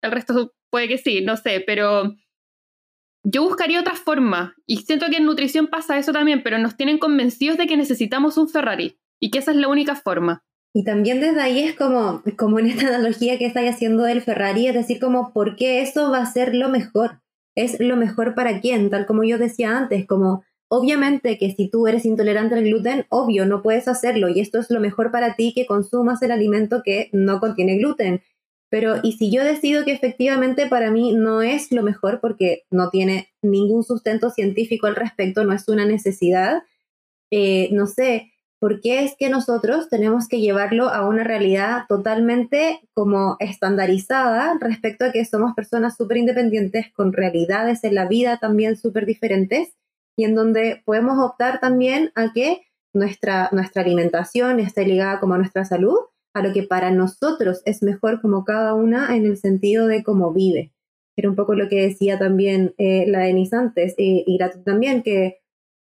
El 0.03 0.13
resto 0.13 0.55
puede 0.73 0.89
que 0.89 0.99
sí, 0.99 1.21
no 1.21 1.37
sé, 1.37 1.63
pero 1.65 2.15
yo 3.23 3.43
buscaría 3.43 3.81
otra 3.81 3.95
forma. 3.95 4.57
Y 4.67 4.79
siento 4.79 5.07
que 5.11 5.19
en 5.19 5.27
nutrición 5.27 5.69
pasa 5.69 5.99
eso 5.99 6.13
también, 6.13 6.43
pero 6.43 6.59
nos 6.59 6.77
tienen 6.77 6.99
convencidos 6.99 7.59
de 7.59 7.67
que 7.67 7.77
necesitamos 7.77 8.39
un 8.39 8.49
Ferrari 8.49 8.99
y 9.21 9.31
que 9.31 9.39
esa 9.39 9.53
es 9.53 9.59
la 9.59 9.69
única 9.69 9.95
forma. 9.95 10.43
Y 10.75 10.85
también 10.85 11.21
desde 11.21 11.43
ahí 11.43 11.63
es 11.63 11.77
como, 11.77 12.23
como 12.39 12.59
en 12.59 12.67
esta 12.67 12.89
analogía 12.89 13.39
que 13.39 13.45
estáis 13.45 13.75
haciendo 13.75 14.05
del 14.05 14.23
Ferrari, 14.23 14.67
es 14.67 14.75
decir, 14.75 14.99
como, 14.99 15.33
¿por 15.35 15.57
qué 15.57 15.83
eso 15.83 16.11
va 16.11 16.19
a 16.19 16.27
ser 16.27 16.55
lo 16.55 16.71
mejor? 16.71 17.21
¿Es 17.55 17.79
lo 17.79 17.97
mejor 17.99 18.35
para 18.35 18.61
quién? 18.61 18.89
Tal 18.89 19.05
como 19.05 19.25
yo 19.25 19.37
decía 19.37 19.77
antes, 19.77 20.07
como, 20.07 20.43
obviamente 20.69 21.37
que 21.37 21.51
si 21.51 21.69
tú 21.69 21.87
eres 21.87 22.07
intolerante 22.07 22.55
al 22.55 22.65
gluten, 22.65 23.05
obvio, 23.11 23.45
no 23.45 23.61
puedes 23.61 23.89
hacerlo 23.89 24.31
y 24.31 24.41
esto 24.41 24.59
es 24.59 24.71
lo 24.71 24.81
mejor 24.81 25.11
para 25.11 25.37
ti 25.37 25.53
que 25.55 25.67
consumas 25.67 26.23
el 26.23 26.31
alimento 26.31 26.81
que 26.83 27.11
no 27.13 27.41
contiene 27.41 27.77
gluten. 27.77 28.23
Pero, 28.73 29.01
¿y 29.03 29.13
si 29.19 29.31
yo 29.31 29.45
decido 29.45 29.85
que 29.85 29.93
efectivamente 29.93 30.67
para 30.67 30.91
mí 30.91 31.13
no 31.13 31.43
es 31.43 31.73
lo 31.73 31.83
mejor 31.83 32.21
porque 32.23 32.63
no 32.71 32.89
tiene 32.89 33.29
ningún 33.43 33.85
sustento 33.85 34.31
científico 34.31 34.87
al 34.87 34.97
respecto, 34.97 35.45
no 35.45 35.53
es 35.53 35.69
una 35.69 35.85
necesidad? 35.85 36.63
Eh, 37.31 37.69
no 37.73 37.87
sé, 37.87 38.33
¿por 38.59 38.81
qué 38.81 39.05
es 39.05 39.15
que 39.15 39.29
nosotros 39.29 39.91
tenemos 39.91 40.27
que 40.27 40.41
llevarlo 40.41 40.89
a 40.89 41.07
una 41.07 41.23
realidad 41.23 41.83
totalmente 41.87 42.81
como 42.95 43.37
estandarizada 43.41 44.57
respecto 44.59 45.05
a 45.05 45.13
que 45.13 45.27
somos 45.27 45.53
personas 45.53 45.95
súper 45.95 46.17
independientes 46.17 46.87
con 46.95 47.13
realidades 47.13 47.85
en 47.85 47.95
la 47.95 48.09
vida 48.09 48.39
también 48.39 48.79
súper 48.79 49.05
diferentes 49.05 49.75
y 50.17 50.25
en 50.25 50.35
donde 50.35 50.81
podemos 50.87 51.19
optar 51.23 51.61
también 51.61 52.11
a 52.15 52.33
que 52.33 52.63
nuestra, 52.95 53.51
nuestra 53.53 53.83
alimentación 53.83 54.61
esté 54.61 54.87
ligada 54.87 55.21
como 55.21 55.35
a 55.35 55.39
nuestra 55.39 55.67
salud 55.67 55.99
a 56.35 56.43
lo 56.43 56.53
que 56.53 56.63
para 56.63 56.91
nosotros 56.91 57.63
es 57.65 57.83
mejor 57.83 58.21
como 58.21 58.45
cada 58.45 58.75
una 58.75 59.17
en 59.17 59.27
el 59.27 59.37
sentido 59.37 59.87
de 59.87 60.03
cómo 60.03 60.33
vive. 60.33 60.73
Era 61.17 61.29
un 61.29 61.37
poco 61.37 61.55
lo 61.55 61.69
que 61.69 61.83
decía 61.83 62.19
también 62.19 62.75
eh, 62.79 63.05
la 63.07 63.21
Denise 63.21 63.55
antes 63.55 63.95
y, 63.99 64.25
y 64.27 64.39
la 64.39 64.51
también, 64.51 65.03
que 65.03 65.41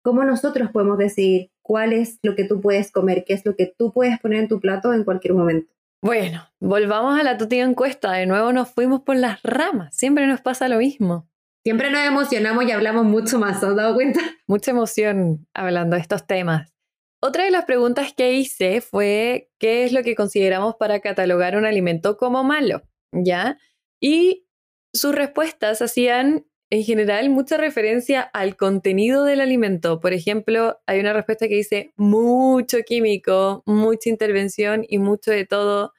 cómo 0.02 0.24
nosotros 0.24 0.70
podemos 0.70 0.98
decir 0.98 1.50
cuál 1.62 1.92
es 1.92 2.18
lo 2.22 2.34
que 2.34 2.44
tú 2.44 2.60
puedes 2.60 2.90
comer, 2.90 3.24
qué 3.26 3.34
es 3.34 3.44
lo 3.44 3.54
que 3.54 3.66
tú 3.66 3.92
puedes 3.92 4.18
poner 4.20 4.40
en 4.40 4.48
tu 4.48 4.60
plato 4.60 4.92
en 4.92 5.04
cualquier 5.04 5.34
momento. 5.34 5.72
Bueno, 6.02 6.48
volvamos 6.58 7.20
a 7.20 7.22
la 7.22 7.36
tuya 7.36 7.64
encuesta. 7.64 8.12
De 8.12 8.26
nuevo 8.26 8.52
nos 8.52 8.70
fuimos 8.70 9.02
por 9.02 9.16
las 9.16 9.42
ramas. 9.42 9.94
Siempre 9.94 10.26
nos 10.26 10.40
pasa 10.40 10.68
lo 10.68 10.78
mismo. 10.78 11.28
Siempre 11.62 11.90
nos 11.90 12.00
emocionamos 12.06 12.64
y 12.64 12.70
hablamos 12.70 13.04
mucho 13.04 13.38
más, 13.38 13.60
¿te 13.60 13.66
has 13.66 13.76
dado 13.76 13.94
cuenta? 13.94 14.20
Mucha 14.46 14.70
emoción 14.70 15.46
hablando 15.52 15.96
de 15.96 16.02
estos 16.02 16.26
temas. 16.26 16.72
Otra 17.22 17.44
de 17.44 17.50
las 17.50 17.66
preguntas 17.66 18.14
que 18.14 18.32
hice 18.32 18.80
fue 18.80 19.50
qué 19.58 19.84
es 19.84 19.92
lo 19.92 20.02
que 20.02 20.14
consideramos 20.14 20.76
para 20.76 21.00
catalogar 21.00 21.56
un 21.56 21.66
alimento 21.66 22.16
como 22.16 22.42
malo, 22.44 22.82
¿ya? 23.12 23.58
Y 24.00 24.46
sus 24.94 25.14
respuestas 25.14 25.82
hacían 25.82 26.46
en 26.70 26.84
general 26.84 27.28
mucha 27.30 27.56
referencia 27.56 28.22
al 28.22 28.56
contenido 28.56 29.24
del 29.24 29.40
alimento. 29.40 30.00
Por 30.00 30.12
ejemplo, 30.14 30.80
hay 30.86 31.00
una 31.00 31.12
respuesta 31.12 31.48
que 31.48 31.56
dice 31.56 31.92
mucho 31.96 32.78
químico, 32.86 33.62
mucha 33.66 34.08
intervención 34.08 34.84
y 34.88 34.98
mucho 34.98 35.30
de 35.32 35.44
todo. 35.44 35.92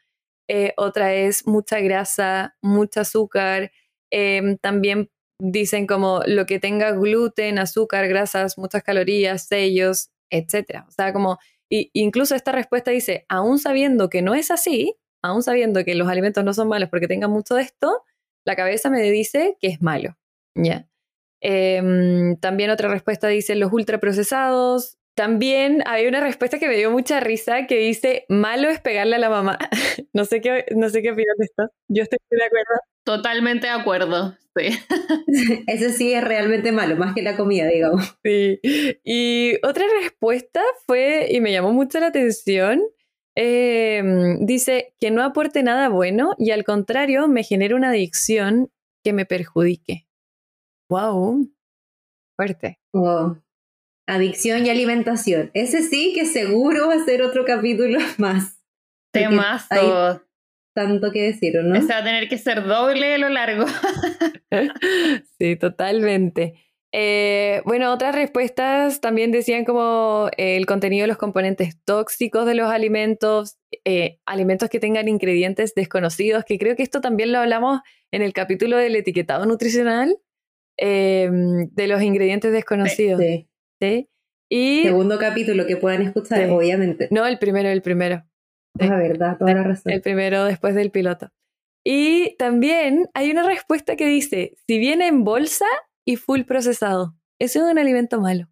Eh, 0.48 0.74
otra 0.78 1.14
es 1.14 1.46
mucha 1.46 1.80
grasa, 1.82 2.56
mucho 2.62 3.02
azúcar. 3.02 3.72
Em, 4.12 4.58
también 4.58 5.10
dicen 5.40 5.88
como 5.88 6.22
lo 6.26 6.46
que 6.46 6.60
tenga 6.60 6.92
gluten, 6.92 7.60
azúcar, 7.60 8.08
grasas, 8.08 8.58
muchas 8.58 8.84
calorías, 8.84 9.48
sellos, 9.48 10.10
etcétera. 10.32 10.86
O 10.88 10.92
sea, 10.92 11.14
como, 11.14 11.38
incluso 11.70 12.36
esta 12.36 12.52
respuesta 12.52 12.92
dice, 12.92 13.26
aún 13.30 13.60
sabiendo 13.60 14.10
que 14.10 14.22
no 14.22 14.34
es 14.34 14.52
así, 14.52 14.96
aún 15.22 15.44
sabiendo 15.44 15.84
que 15.86 15.96
los 15.96 16.08
alimentos 16.08 16.44
no 16.44 16.54
son 16.54 16.68
malos 16.68 16.90
porque 16.90 17.08
tengan 17.08 17.32
mucho 17.32 17.56
de 17.56 17.64
esto, 17.64 18.04
la 18.46 18.56
cabeza 18.56 18.90
me 18.90 19.02
dice 19.02 19.58
que 19.60 19.68
es 19.68 19.82
malo. 19.82 20.18
¿ya? 20.56 20.88
Em, 21.42 22.38
también 22.38 22.70
otra 22.70 22.90
respuesta 22.90 23.28
dice 23.28 23.56
los 23.56 23.72
ultraprocesados. 23.74 24.98
También 25.16 25.84
hay 25.86 26.08
una 26.08 26.22
respuesta 26.22 26.60
que 26.60 26.68
me 26.68 26.78
dio 26.78 26.92
mucha 26.92 27.20
risa 27.20 27.68
que 27.68 27.78
dice, 27.78 28.26
malo 28.30 28.70
es 28.70 28.80
pegarle 28.80 29.18
a 29.18 29.20
la 29.20 29.30
mamá. 29.30 29.58
no, 30.14 30.26
sé 30.26 30.42
qué, 30.42 30.66
no 30.76 30.90
sé 30.90 31.02
qué 31.02 31.12
opinas 31.12 31.36
esto. 31.40 31.64
Yo 31.90 32.04
estoy 32.04 32.20
de 32.30 32.46
acuerdo. 32.46 32.91
Totalmente 33.04 33.68
de 33.68 33.74
acuerdo, 33.74 34.38
sí. 34.56 34.70
Eso 35.68 35.90
sí 35.90 36.14
es 36.14 36.24
realmente 36.24 36.72
malo, 36.72 36.96
más 36.96 37.16
que 37.16 37.22
la 37.22 37.36
comida, 37.36 37.68
digamos. 37.68 38.18
Sí. 38.24 38.60
Y 39.04 39.56
otra 39.66 39.86
respuesta 40.02 40.62
fue, 40.86 41.28
y 41.32 41.42
me 41.42 41.52
llamó 41.52 41.74
mucho 41.74 42.00
la 42.00 42.08
atención, 42.08 42.82
em, 43.36 44.46
dice 44.46 44.94
que 45.00 45.10
no 45.10 45.24
aporte 45.24 45.64
nada 45.64 45.90
bueno 45.90 46.36
y 46.38 46.52
al 46.52 46.64
contrario 46.64 47.28
me 47.28 47.44
genera 47.44 47.76
una 47.76 47.90
adicción 47.90 48.72
que 49.04 49.14
me 49.14 49.26
perjudique. 49.26 50.08
¡Wow! 50.90 51.50
Fuerte. 52.36 52.80
Adicción 54.08 54.66
y 54.66 54.70
alimentación. 54.70 55.52
Ese 55.54 55.82
sí 55.82 56.14
que 56.14 56.26
seguro 56.26 56.88
va 56.88 56.96
a 56.96 57.06
ser 57.06 57.22
otro 57.24 57.46
capítulo 57.46 58.00
más. 58.18 58.60
Temas 59.12 59.68
tanto 60.74 61.12
que 61.12 61.22
decir, 61.24 61.56
¿no? 61.64 61.76
Ese 61.76 61.94
va 61.94 62.00
a 62.00 62.04
tener 62.04 62.30
que 62.30 62.38
ser 62.38 62.64
doble 62.64 63.08
de 63.08 63.18
lo 63.18 63.30
largo. 63.30 63.66
sí, 65.40 65.56
totalmente. 65.56 66.56
Eh, 66.94 67.62
bueno, 67.66 67.94
otras 67.94 68.14
respuestas 68.14 69.00
también 69.00 69.32
decían 69.32 69.64
como 69.64 70.30
eh, 70.38 70.58
el 70.58 70.66
contenido 70.66 71.04
de 71.04 71.08
los 71.08 71.18
componentes 71.18 71.82
tóxicos 71.86 72.46
de 72.46 72.56
los 72.56 72.70
alimentos, 72.70 73.58
eh, 73.86 74.20
alimentos 74.26 74.70
que 74.70 74.80
tengan 74.80 75.08
ingredientes 75.08 75.74
desconocidos, 75.74 76.44
que 76.44 76.60
creo 76.60 76.76
que 76.76 76.84
esto 76.84 77.00
también 77.00 77.32
lo 77.32 77.40
hablamos 77.40 77.80
en 78.12 78.22
el 78.22 78.34
capítulo 78.34 78.76
del 78.78 78.96
etiquetado 78.98 79.46
nutricional, 79.46 80.18
em, 80.78 81.70
de 81.72 81.88
los 81.88 82.02
ingredientes 82.02 82.52
desconocidos. 82.52 83.22
Sí. 83.22 83.48
¿sí? 83.80 84.10
Y, 84.50 84.84
Segundo 84.84 85.18
capítulo 85.18 85.66
que 85.66 85.78
puedan 85.78 86.02
escuchar, 86.02 86.50
obviamente. 86.50 87.08
No, 87.10 87.26
el 87.26 87.40
primero, 87.40 87.70
el 87.70 87.82
primero. 87.82 88.26
La 88.76 88.98
verdad, 88.98 89.38
toda 89.38 89.54
la 89.54 89.64
razón. 89.64 89.92
El 89.92 90.02
primero 90.02 90.46
después 90.46 90.76
del 90.76 90.92
piloto. 90.92 91.30
Y 91.84 92.36
también 92.38 93.10
hay 93.14 93.32
una 93.32 93.44
respuesta 93.44 93.96
que 93.96 94.08
dice, 94.08 94.54
si 94.68 94.78
viene 94.78 95.08
en 95.08 95.24
bolsa 95.24 95.66
y 96.06 96.16
full 96.16 96.42
procesado, 96.44 97.16
eso 97.40 97.66
es 97.66 97.72
un 97.72 97.80
alimento 97.80 98.22
malo, 98.22 98.48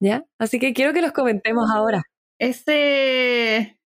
¿ya? 0.00 0.24
Así 0.38 0.58
que 0.58 0.72
quiero 0.72 0.92
que 0.92 1.02
los 1.02 1.12
comentemos 1.12 1.68
ahora. 1.70 2.02
Ese, 2.38 3.80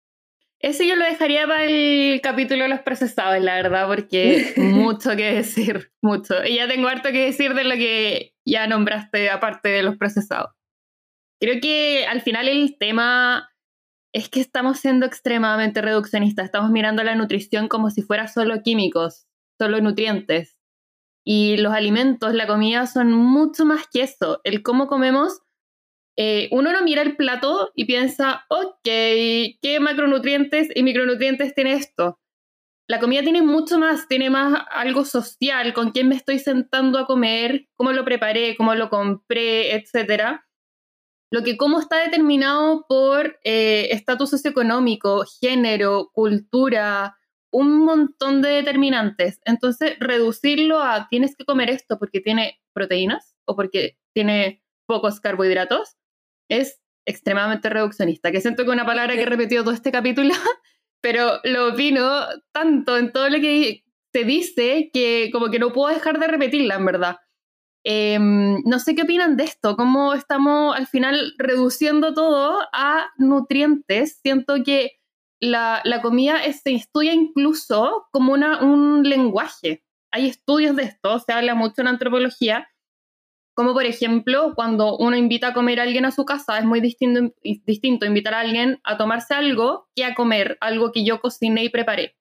ese 0.60 0.86
yo 0.86 0.96
lo 0.96 1.04
dejaría 1.04 1.46
para 1.46 1.64
el 1.64 2.20
capítulo 2.22 2.62
de 2.62 2.70
los 2.70 2.80
procesados, 2.80 3.42
la 3.42 3.56
verdad, 3.56 3.86
porque 3.88 4.54
mucho 4.56 5.16
que 5.16 5.34
decir, 5.34 5.92
mucho. 6.02 6.42
Y 6.44 6.56
ya 6.56 6.66
tengo 6.66 6.88
harto 6.88 7.10
que 7.10 7.26
decir 7.26 7.52
de 7.52 7.64
lo 7.64 7.74
que 7.74 8.32
ya 8.46 8.66
nombraste 8.66 9.28
aparte 9.28 9.68
de 9.68 9.82
los 9.82 9.98
procesados. 9.98 10.52
Creo 11.40 11.60
que 11.60 12.06
al 12.06 12.22
final 12.22 12.48
el 12.48 12.76
tema 12.78 13.47
es 14.12 14.28
que 14.28 14.40
estamos 14.40 14.78
siendo 14.78 15.06
extremadamente 15.06 15.82
reduccionistas, 15.82 16.46
estamos 16.46 16.70
mirando 16.70 17.02
la 17.02 17.14
nutrición 17.14 17.68
como 17.68 17.90
si 17.90 18.02
fuera 18.02 18.28
solo 18.28 18.62
químicos, 18.62 19.26
solo 19.58 19.80
nutrientes. 19.80 20.56
Y 21.24 21.58
los 21.58 21.74
alimentos, 21.74 22.32
la 22.32 22.46
comida 22.46 22.86
son 22.86 23.12
mucho 23.12 23.66
más 23.66 23.86
que 23.92 24.02
eso. 24.02 24.40
El 24.44 24.62
cómo 24.62 24.86
comemos, 24.86 25.42
eh, 26.16 26.48
uno 26.52 26.72
no 26.72 26.82
mira 26.82 27.02
el 27.02 27.16
plato 27.16 27.70
y 27.74 27.84
piensa, 27.84 28.46
ok, 28.48 28.80
¿qué 28.82 29.78
macronutrientes 29.80 30.68
y 30.74 30.82
micronutrientes 30.82 31.54
tiene 31.54 31.74
esto? 31.74 32.18
La 32.88 33.00
comida 33.00 33.22
tiene 33.22 33.42
mucho 33.42 33.78
más, 33.78 34.08
tiene 34.08 34.30
más 34.30 34.64
algo 34.70 35.04
social, 35.04 35.74
con 35.74 35.90
quién 35.90 36.08
me 36.08 36.14
estoy 36.14 36.38
sentando 36.38 36.98
a 36.98 37.06
comer, 37.06 37.68
cómo 37.76 37.92
lo 37.92 38.04
preparé, 38.06 38.56
cómo 38.56 38.74
lo 38.74 38.88
compré, 38.88 39.74
etcétera 39.74 40.47
lo 41.30 41.42
que 41.42 41.56
como 41.56 41.78
está 41.80 41.98
determinado 41.98 42.86
por 42.88 43.38
eh, 43.44 43.88
estatus 43.90 44.30
socioeconómico, 44.30 45.24
género, 45.40 46.10
cultura, 46.12 47.16
un 47.50 47.84
montón 47.84 48.42
de 48.42 48.50
determinantes. 48.50 49.40
Entonces, 49.44 49.96
reducirlo 50.00 50.80
a 50.80 51.08
tienes 51.08 51.36
que 51.36 51.44
comer 51.44 51.70
esto 51.70 51.98
porque 51.98 52.20
tiene 52.20 52.60
proteínas 52.72 53.34
o 53.46 53.56
porque 53.56 53.98
tiene 54.14 54.62
pocos 54.86 55.20
carbohidratos 55.20 55.96
es 56.48 56.80
extremadamente 57.06 57.68
reduccionista, 57.70 58.30
que 58.30 58.40
siento 58.40 58.64
que 58.64 58.70
es 58.70 58.74
una 58.74 58.86
palabra 58.86 59.14
que 59.14 59.22
he 59.22 59.26
repetido 59.26 59.64
todo 59.64 59.74
este 59.74 59.92
capítulo, 59.92 60.34
pero 61.00 61.40
lo 61.44 61.72
opino 61.72 62.26
tanto 62.52 62.96
en 62.96 63.12
todo 63.12 63.28
lo 63.30 63.40
que 63.40 63.84
se 64.12 64.24
dice 64.24 64.90
que 64.92 65.30
como 65.32 65.50
que 65.50 65.58
no 65.58 65.72
puedo 65.72 65.94
dejar 65.94 66.18
de 66.18 66.26
repetirla, 66.26 66.76
en 66.76 66.84
verdad. 66.84 67.16
Em, 67.90 68.62
no 68.66 68.81
sé 68.81 68.94
qué 68.94 69.05
opinan 69.05 69.38
de 69.38 69.44
esto, 69.44 69.74
cómo 69.74 70.12
estamos 70.12 70.77
al 70.77 70.87
final 70.87 71.33
reduciendo 71.38 72.12
todo 72.12 72.61
a 72.74 73.07
nutrientes. 73.16 74.20
Siento 74.22 74.57
que 74.62 75.01
la, 75.40 75.81
comida 76.03 76.42
se 76.53 76.74
estudia 76.74 77.14
incluso 77.14 78.07
como 78.12 78.35
una, 78.35 78.62
un 78.62 79.05
lenguaje. 79.05 79.85
Hay 80.11 80.27
estudios 80.27 80.77
de 80.77 80.83
esto, 80.83 81.18
se 81.20 81.33
habla 81.33 81.55
mucho 81.55 81.81
en 81.81 81.87
antropología, 81.87 82.68
como 83.55 83.72
por 83.72 83.87
ejemplo 83.87 84.53
cuando 84.55 84.98
uno 84.98 85.16
invita 85.16 85.48
a 85.48 85.55
comer 85.55 85.81
a 85.81 85.85
alguien 85.85 86.05
a 86.05 86.11
su 86.11 86.27
casa, 86.27 86.59
es 86.59 86.66
muy 86.66 86.83
distinto, 86.83 87.35
distinto 87.42 88.05
invitar 88.05 88.35
a 88.35 88.40
alguien 88.40 88.81
a 88.85 88.98
tomarse 88.98 89.33
algo 89.33 89.88
que 89.96 90.05
a 90.05 90.14
comer 90.14 90.59
algo 90.61 90.92
que 90.92 91.07
yo 91.07 91.22
cociné 91.22 91.64
y 91.64 91.70
preparé 91.70 92.17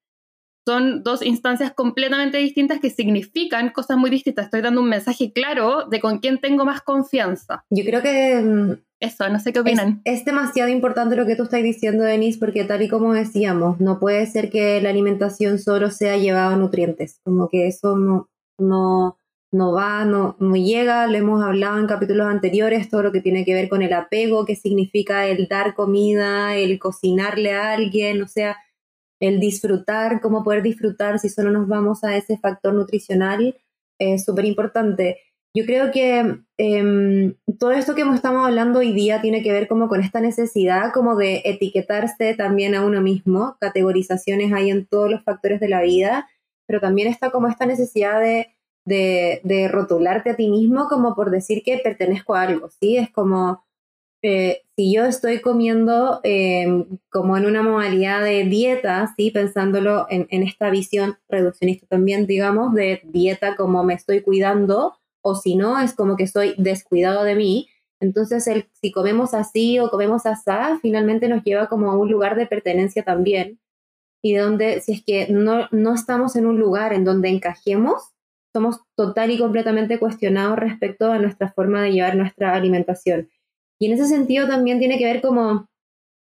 son 0.67 1.01
dos 1.01 1.21
instancias 1.21 1.71
completamente 1.71 2.39
distintas 2.39 2.81
que 2.81 2.89
significan 2.89 3.69
cosas 3.69 3.95
muy 3.95 4.09
distintas. 4.09 4.45
Estoy 4.47 4.59
dando 4.59 4.81
un 4.81 4.89
mensaje 4.89 5.31
claro 5.31 5.85
de 5.87 6.01
con 6.01 6.19
quién 6.19 6.39
tengo 6.39 6.65
más 6.65 6.81
confianza. 6.81 7.63
Yo 7.69 7.85
creo 7.85 8.01
que... 8.01 8.41
Mm, 8.41 8.73
Eso, 8.99 9.29
no 9.29 9.39
sé 9.39 9.53
qué 9.53 9.61
opinan. 9.61 10.01
Es, 10.03 10.25
demasiado 10.25 10.69
importante 10.69 11.15
lo 11.15 11.25
que 11.25 11.37
tú 11.37 11.43
estás 11.43 11.63
diciendo, 11.63 12.03
Denise, 12.03 12.37
porque 12.37 12.65
tal 12.65 12.81
y 12.81 12.89
como 12.89 13.13
decíamos, 13.13 13.79
no 13.79 13.97
puede 13.97 14.25
ser 14.25 14.49
que 14.49 14.81
la 14.81 14.89
alimentación 14.89 15.57
solo 15.57 15.89
sea 15.89 16.17
llevada 16.17 16.55
a 16.55 16.57
nutrientes. 16.57 17.21
Como 17.23 17.47
que 17.47 17.67
eso 17.67 17.95
no, 17.95 18.27
no, 18.57 19.17
no 19.53 19.71
va, 19.71 20.03
no, 20.03 20.35
no 20.37 20.57
llega. 20.57 21.07
Lo 21.07 21.17
hemos 21.17 21.41
hablado 21.45 21.79
en 21.79 21.87
capítulos 21.87 22.27
anteriores, 22.27 22.89
todo 22.89 23.03
lo 23.03 23.13
que 23.13 23.21
tiene 23.21 23.45
que 23.45 23.53
ver 23.53 23.69
con 23.69 23.83
el 23.83 23.93
apego, 23.93 24.43
qué 24.43 24.57
significa 24.57 25.27
el 25.27 25.47
dar 25.47 25.75
comida, 25.75 26.57
el 26.57 26.77
cocinarle 26.77 27.53
a 27.53 27.71
alguien, 27.71 28.21
o 28.21 28.27
sea 28.27 28.57
el 29.19 29.39
disfrutar, 29.39 30.21
cómo 30.21 30.43
poder 30.43 30.61
disfrutar 30.61 31.19
si 31.19 31.29
solo 31.29 31.51
nos 31.51 31.67
vamos 31.67 32.03
a 32.03 32.15
ese 32.15 32.37
factor 32.37 32.73
nutricional 32.73 33.55
es 33.99 34.25
súper 34.25 34.45
importante. 34.45 35.19
Yo 35.53 35.65
creo 35.65 35.91
que 35.91 36.39
em, 36.57 37.35
todo 37.57 37.71
esto 37.71 37.95
que 37.95 38.01
estamos 38.01 38.45
hablando 38.45 38.79
hoy 38.79 38.93
día 38.93 39.21
tiene 39.21 39.41
que 39.41 39.51
ver 39.51 39.67
como 39.67 39.87
con 39.87 40.01
esta 40.01 40.19
necesidad 40.21 40.93
como 40.93 41.15
de 41.15 41.41
etiquetarse 41.45 42.35
también 42.35 42.75
a 42.75 42.85
uno 42.85 43.01
mismo, 43.01 43.57
categorizaciones 43.59 44.53
hay 44.53 44.69
en 44.69 44.85
todos 44.85 45.09
los 45.09 45.23
factores 45.23 45.59
de 45.59 45.69
la 45.69 45.81
vida, 45.81 46.29
pero 46.67 46.79
también 46.79 47.07
está 47.07 47.31
como 47.31 47.47
esta 47.47 47.65
necesidad 47.65 48.19
de, 48.19 48.55
de, 48.85 49.41
de 49.43 49.67
rotularte 49.67 50.31
a 50.31 50.35
ti 50.35 50.49
mismo 50.49 50.87
como 50.89 51.15
por 51.15 51.31
decir 51.31 51.63
que 51.63 51.79
pertenezco 51.79 52.35
a 52.35 52.43
algo, 52.43 52.69
¿sí? 52.69 52.97
Es 52.97 53.09
como, 53.09 53.63
eh, 54.23 54.63
si 54.75 54.93
yo 54.93 55.05
estoy 55.05 55.41
comiendo 55.41 56.19
em, 56.23 56.85
como 57.09 57.37
en 57.37 57.45
una 57.45 57.61
modalidad 57.61 58.23
de 58.23 58.43
dieta, 58.45 59.13
¿sí? 59.15 59.31
pensándolo 59.31 60.07
en, 60.09 60.27
esta 60.43 60.69
visión 60.69 61.17
reduccionista 61.29 61.85
también, 61.87 62.25
digamos, 62.25 62.73
de 62.73 63.01
dieta 63.05 63.55
como 63.55 63.83
me 63.83 63.93
estoy 63.93 64.21
cuidando, 64.21 64.97
o 65.21 65.35
si 65.35 65.55
no, 65.55 65.79
es 65.79 65.93
como 65.93 66.15
que 66.15 66.23
estoy 66.23 66.55
descuidado 66.57 67.23
de 67.23 67.35
mí. 67.35 67.69
Entonces, 67.99 68.47
el, 68.47 68.67
si 68.73 68.91
comemos 68.91 69.33
así 69.33 69.79
o 69.79 69.89
comemos 69.89 70.25
así, 70.25 70.51
finalmente 70.81 71.27
nos 71.27 71.43
lleva 71.43 71.67
como 71.67 71.91
a 71.91 71.97
un 71.97 72.09
lugar 72.09 72.35
de 72.35 72.47
pertenencia 72.47 73.03
también. 73.03 73.59
Y 74.23 74.35
donde, 74.35 74.81
si 74.81 74.93
es 74.93 75.03
que 75.03 75.27
no, 75.29 75.67
no 75.71 75.93
estamos 75.93 76.35
en 76.35 76.47
un 76.47 76.59
lugar 76.59 76.93
en 76.93 77.05
donde 77.05 77.29
encajemos, 77.29 78.13
somos 78.53 78.81
total 78.95 79.31
y 79.31 79.37
completamente 79.37 79.99
cuestionados 79.99 80.57
respecto 80.57 81.11
a 81.11 81.19
nuestra 81.19 81.51
forma 81.51 81.81
de 81.83 81.91
llevar 81.91 82.15
nuestra 82.15 82.53
alimentación. 82.55 83.29
Y 83.79 83.87
en 83.87 83.93
ese 83.93 84.05
sentido 84.05 84.47
también 84.47 84.79
tiene 84.79 84.97
que 84.97 85.05
ver 85.05 85.21
como 85.21 85.67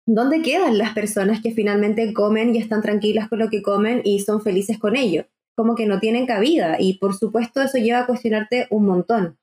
dónde 0.06 0.42
quedan 0.42 0.78
las 0.78 0.92
personas 0.92 1.42
que 1.42 1.52
finalmente 1.52 2.12
comen 2.12 2.54
y 2.54 2.58
están 2.58 2.82
tranquilas 2.82 3.28
con 3.28 3.38
lo 3.38 3.50
que 3.50 3.62
comen 3.62 4.02
y 4.04 4.20
son 4.20 4.40
felices 4.40 4.78
con 4.78 4.96
ello. 4.96 5.26
Como 5.56 5.74
que 5.74 5.86
no 5.86 6.00
tienen 6.00 6.26
cabida 6.26 6.76
y 6.78 6.98
por 6.98 7.16
supuesto 7.16 7.62
eso 7.62 7.78
lleva 7.78 8.00
a 8.00 8.06
cuestionarte 8.06 8.66
un 8.70 8.86
montón. 8.86 9.38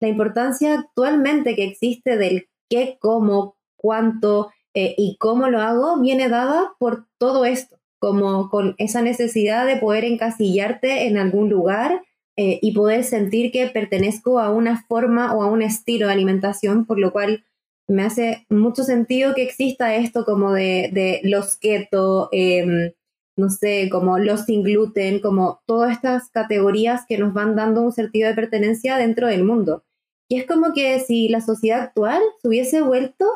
La 0.00 0.08
importancia 0.08 0.74
actualmente 0.74 1.56
que 1.56 1.64
existe 1.64 2.16
del 2.16 2.48
qué, 2.68 2.98
cómo, 3.00 3.56
cuánto 3.76 4.50
eh, 4.74 4.94
y 4.98 5.16
cómo 5.16 5.48
lo 5.48 5.60
hago 5.60 5.98
viene 5.98 6.28
dada 6.28 6.74
por 6.78 7.06
todo 7.18 7.46
esto, 7.46 7.78
como 7.98 8.50
con 8.50 8.74
esa 8.76 9.00
necesidad 9.00 9.66
de 9.66 9.76
poder 9.76 10.04
encasillarte 10.04 11.06
en 11.06 11.16
algún 11.16 11.48
lugar 11.48 12.02
eh, 12.36 12.58
y 12.60 12.72
poder 12.72 13.04
sentir 13.04 13.50
que 13.50 13.66
pertenezco 13.68 14.38
a 14.38 14.50
una 14.50 14.84
forma 14.86 15.34
o 15.34 15.42
a 15.42 15.50
un 15.50 15.62
estilo 15.62 16.06
de 16.06 16.12
alimentación, 16.12 16.84
por 16.84 16.98
lo 16.98 17.12
cual 17.12 17.44
me 17.88 18.02
hace 18.02 18.46
mucho 18.50 18.82
sentido 18.82 19.34
que 19.34 19.42
exista 19.42 19.94
esto 19.94 20.24
como 20.24 20.52
de, 20.52 20.90
de 20.92 21.20
los 21.22 21.56
keto, 21.56 22.28
em, 22.32 22.92
no 23.36 23.50
sé, 23.50 23.88
como 23.90 24.18
los 24.18 24.44
sin 24.44 24.62
gluten, 24.62 25.20
como 25.20 25.60
todas 25.66 25.92
estas 25.92 26.30
categorías 26.30 27.04
que 27.08 27.18
nos 27.18 27.32
van 27.32 27.54
dando 27.54 27.82
un 27.82 27.92
sentido 27.92 28.28
de 28.28 28.34
pertenencia 28.34 28.96
dentro 28.96 29.28
del 29.28 29.44
mundo. 29.44 29.84
Y 30.28 30.38
es 30.38 30.46
como 30.46 30.72
que 30.72 30.98
si 31.00 31.28
la 31.28 31.40
sociedad 31.40 31.80
actual 31.80 32.20
se 32.42 32.48
hubiese 32.48 32.82
vuelto 32.82 33.26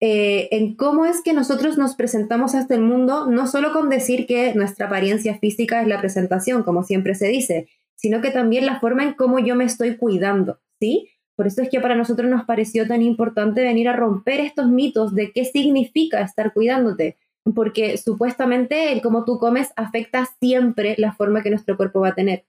eh, 0.00 0.48
en 0.50 0.76
cómo 0.76 1.06
es 1.06 1.22
que 1.22 1.32
nosotros 1.32 1.78
nos 1.78 1.94
presentamos 1.94 2.54
hasta 2.54 2.74
el 2.74 2.82
mundo, 2.82 3.26
no 3.26 3.46
solo 3.46 3.72
con 3.72 3.88
decir 3.88 4.26
que 4.26 4.54
nuestra 4.54 4.86
apariencia 4.86 5.38
física 5.38 5.80
es 5.80 5.88
la 5.88 6.00
presentación, 6.00 6.62
como 6.62 6.82
siempre 6.82 7.14
se 7.14 7.28
dice, 7.28 7.68
sino 7.96 8.20
que 8.20 8.30
también 8.30 8.66
la 8.66 8.80
forma 8.80 9.04
en 9.04 9.14
cómo 9.14 9.38
yo 9.38 9.54
me 9.56 9.64
estoy 9.64 9.96
cuidando, 9.96 10.60
¿sí? 10.80 11.08
Por 11.36 11.46
eso 11.46 11.62
es 11.62 11.68
que 11.68 11.80
para 11.80 11.96
nosotros 11.96 12.30
nos 12.30 12.44
pareció 12.44 12.86
tan 12.86 13.02
importante 13.02 13.62
venir 13.62 13.88
a 13.88 13.96
romper 13.96 14.40
estos 14.40 14.68
mitos 14.68 15.14
de 15.14 15.32
qué 15.32 15.44
significa 15.44 16.20
estar 16.20 16.52
cuidándote, 16.52 17.16
porque 17.54 17.98
supuestamente 17.98 18.92
el 18.92 19.02
cómo 19.02 19.24
tú 19.24 19.38
comes 19.38 19.72
afecta 19.76 20.28
siempre 20.40 20.94
la 20.96 21.12
forma 21.12 21.42
que 21.42 21.50
nuestro 21.50 21.76
cuerpo 21.76 22.00
va 22.00 22.08
a 22.08 22.14
tener. 22.14 22.44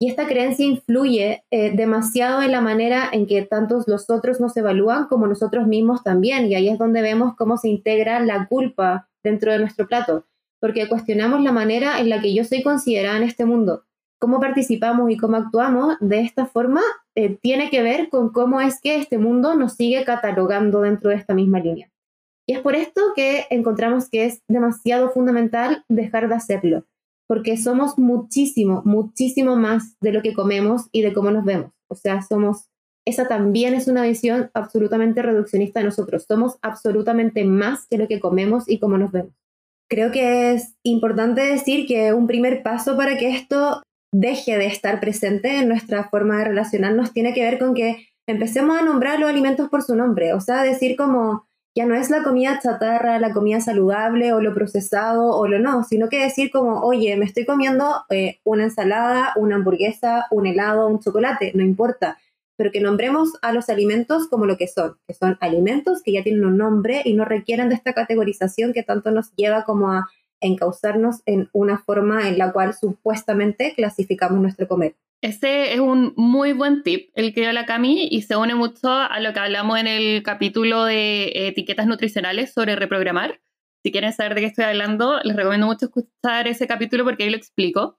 Y 0.00 0.08
esta 0.08 0.26
creencia 0.26 0.66
influye 0.66 1.44
eh, 1.50 1.76
demasiado 1.76 2.42
en 2.42 2.50
la 2.50 2.60
manera 2.60 3.08
en 3.12 3.26
que 3.26 3.42
tantos 3.42 3.86
los 3.86 4.10
otros 4.10 4.40
nos 4.40 4.56
evalúan 4.56 5.06
como 5.06 5.28
nosotros 5.28 5.68
mismos 5.68 6.02
también. 6.02 6.50
Y 6.50 6.56
ahí 6.56 6.68
es 6.68 6.76
donde 6.76 7.02
vemos 7.02 7.36
cómo 7.36 7.56
se 7.56 7.68
integra 7.68 8.18
la 8.18 8.48
culpa 8.48 9.08
dentro 9.22 9.52
de 9.52 9.60
nuestro 9.60 9.86
plato, 9.86 10.26
porque 10.60 10.88
cuestionamos 10.88 11.40
la 11.42 11.52
manera 11.52 12.00
en 12.00 12.08
la 12.08 12.20
que 12.20 12.34
yo 12.34 12.42
soy 12.42 12.64
considerada 12.64 13.16
en 13.16 13.22
este 13.22 13.44
mundo 13.44 13.84
cómo 14.22 14.38
participamos 14.38 15.10
y 15.10 15.16
cómo 15.16 15.36
actuamos 15.36 15.96
de 15.98 16.20
esta 16.20 16.46
forma 16.46 16.80
eh, 17.16 17.36
tiene 17.42 17.70
que 17.70 17.82
ver 17.82 18.08
con 18.08 18.28
cómo 18.28 18.60
es 18.60 18.80
que 18.80 18.94
este 18.94 19.18
mundo 19.18 19.56
nos 19.56 19.72
sigue 19.72 20.04
catalogando 20.04 20.82
dentro 20.82 21.10
de 21.10 21.16
esta 21.16 21.34
misma 21.34 21.58
línea. 21.58 21.90
Y 22.46 22.54
es 22.54 22.60
por 22.60 22.76
esto 22.76 23.00
que 23.16 23.46
encontramos 23.50 24.08
que 24.08 24.26
es 24.26 24.40
demasiado 24.46 25.10
fundamental 25.10 25.84
dejar 25.88 26.28
de 26.28 26.36
hacerlo, 26.36 26.84
porque 27.26 27.56
somos 27.56 27.98
muchísimo, 27.98 28.82
muchísimo 28.84 29.56
más 29.56 29.96
de 30.00 30.12
lo 30.12 30.22
que 30.22 30.34
comemos 30.34 30.82
y 30.92 31.02
de 31.02 31.12
cómo 31.12 31.32
nos 31.32 31.44
vemos. 31.44 31.72
O 31.88 31.96
sea, 31.96 32.22
somos, 32.22 32.68
esa 33.04 33.26
también 33.26 33.74
es 33.74 33.88
una 33.88 34.04
visión 34.04 34.52
absolutamente 34.54 35.22
reduccionista 35.22 35.80
de 35.80 35.86
nosotros. 35.86 36.26
Somos 36.28 36.58
absolutamente 36.62 37.44
más 37.44 37.88
que 37.88 37.98
lo 37.98 38.06
que 38.06 38.20
comemos 38.20 38.68
y 38.68 38.78
cómo 38.78 38.98
nos 38.98 39.10
vemos. 39.10 39.32
Creo 39.90 40.12
que 40.12 40.52
es 40.52 40.76
importante 40.84 41.40
decir 41.40 41.88
que 41.88 42.12
un 42.12 42.28
primer 42.28 42.62
paso 42.62 42.96
para 42.96 43.18
que 43.18 43.34
esto 43.34 43.82
deje 44.12 44.58
de 44.58 44.66
estar 44.66 45.00
presente 45.00 45.56
en 45.58 45.68
nuestra 45.68 46.08
forma 46.10 46.38
de 46.38 46.44
relacionarnos 46.44 47.12
tiene 47.12 47.32
que 47.32 47.42
ver 47.42 47.58
con 47.58 47.74
que 47.74 48.08
empecemos 48.26 48.78
a 48.78 48.84
nombrar 48.84 49.18
los 49.18 49.28
alimentos 49.28 49.68
por 49.68 49.82
su 49.82 49.96
nombre, 49.96 50.34
o 50.34 50.40
sea, 50.40 50.62
decir 50.62 50.96
como 50.96 51.44
ya 51.74 51.86
no 51.86 51.94
es 51.94 52.10
la 52.10 52.22
comida 52.22 52.60
chatarra, 52.62 53.18
la 53.18 53.32
comida 53.32 53.60
saludable 53.60 54.34
o 54.34 54.42
lo 54.42 54.54
procesado 54.54 55.34
o 55.34 55.48
lo 55.48 55.58
no, 55.58 55.84
sino 55.84 56.10
que 56.10 56.22
decir 56.22 56.50
como, 56.50 56.82
oye, 56.82 57.16
me 57.16 57.24
estoy 57.24 57.46
comiendo 57.46 58.04
eh, 58.10 58.40
una 58.44 58.64
ensalada, 58.64 59.32
una 59.36 59.56
hamburguesa, 59.56 60.26
un 60.30 60.46
helado, 60.46 60.86
un 60.86 61.00
chocolate, 61.00 61.52
no 61.54 61.62
importa, 61.62 62.18
pero 62.58 62.70
que 62.70 62.82
nombremos 62.82 63.32
a 63.40 63.52
los 63.52 63.70
alimentos 63.70 64.28
como 64.28 64.44
lo 64.44 64.58
que 64.58 64.68
son, 64.68 64.98
que 65.08 65.14
son 65.14 65.38
alimentos 65.40 66.02
que 66.02 66.12
ya 66.12 66.22
tienen 66.22 66.44
un 66.44 66.58
nombre 66.58 67.00
y 67.06 67.14
no 67.14 67.24
requieren 67.24 67.70
de 67.70 67.74
esta 67.74 67.94
categorización 67.94 68.74
que 68.74 68.82
tanto 68.82 69.10
nos 69.10 69.34
lleva 69.34 69.64
como 69.64 69.90
a 69.90 70.10
encauzarnos 70.42 71.22
en 71.24 71.48
una 71.52 71.78
forma 71.78 72.28
en 72.28 72.36
la 72.36 72.52
cual 72.52 72.74
supuestamente 72.74 73.72
clasificamos 73.74 74.40
nuestro 74.40 74.68
comer. 74.68 74.94
Ese 75.22 75.72
es 75.72 75.78
un 75.78 76.12
muy 76.16 76.52
buen 76.52 76.82
tip, 76.82 77.10
el 77.14 77.32
que 77.32 77.42
dio 77.42 77.52
la 77.52 77.64
Cami, 77.64 78.08
y 78.10 78.22
se 78.22 78.36
une 78.36 78.56
mucho 78.56 78.90
a 78.90 79.20
lo 79.20 79.32
que 79.32 79.38
hablamos 79.38 79.78
en 79.78 79.86
el 79.86 80.22
capítulo 80.24 80.84
de 80.84 81.30
etiquetas 81.46 81.86
nutricionales 81.86 82.52
sobre 82.52 82.74
reprogramar. 82.74 83.40
Si 83.84 83.92
quieren 83.92 84.12
saber 84.12 84.34
de 84.34 84.40
qué 84.40 84.46
estoy 84.48 84.64
hablando, 84.64 85.20
les 85.22 85.36
recomiendo 85.36 85.66
mucho 85.66 85.86
escuchar 85.86 86.48
ese 86.48 86.66
capítulo 86.66 87.04
porque 87.04 87.22
ahí 87.22 87.30
lo 87.30 87.36
explico. 87.36 87.98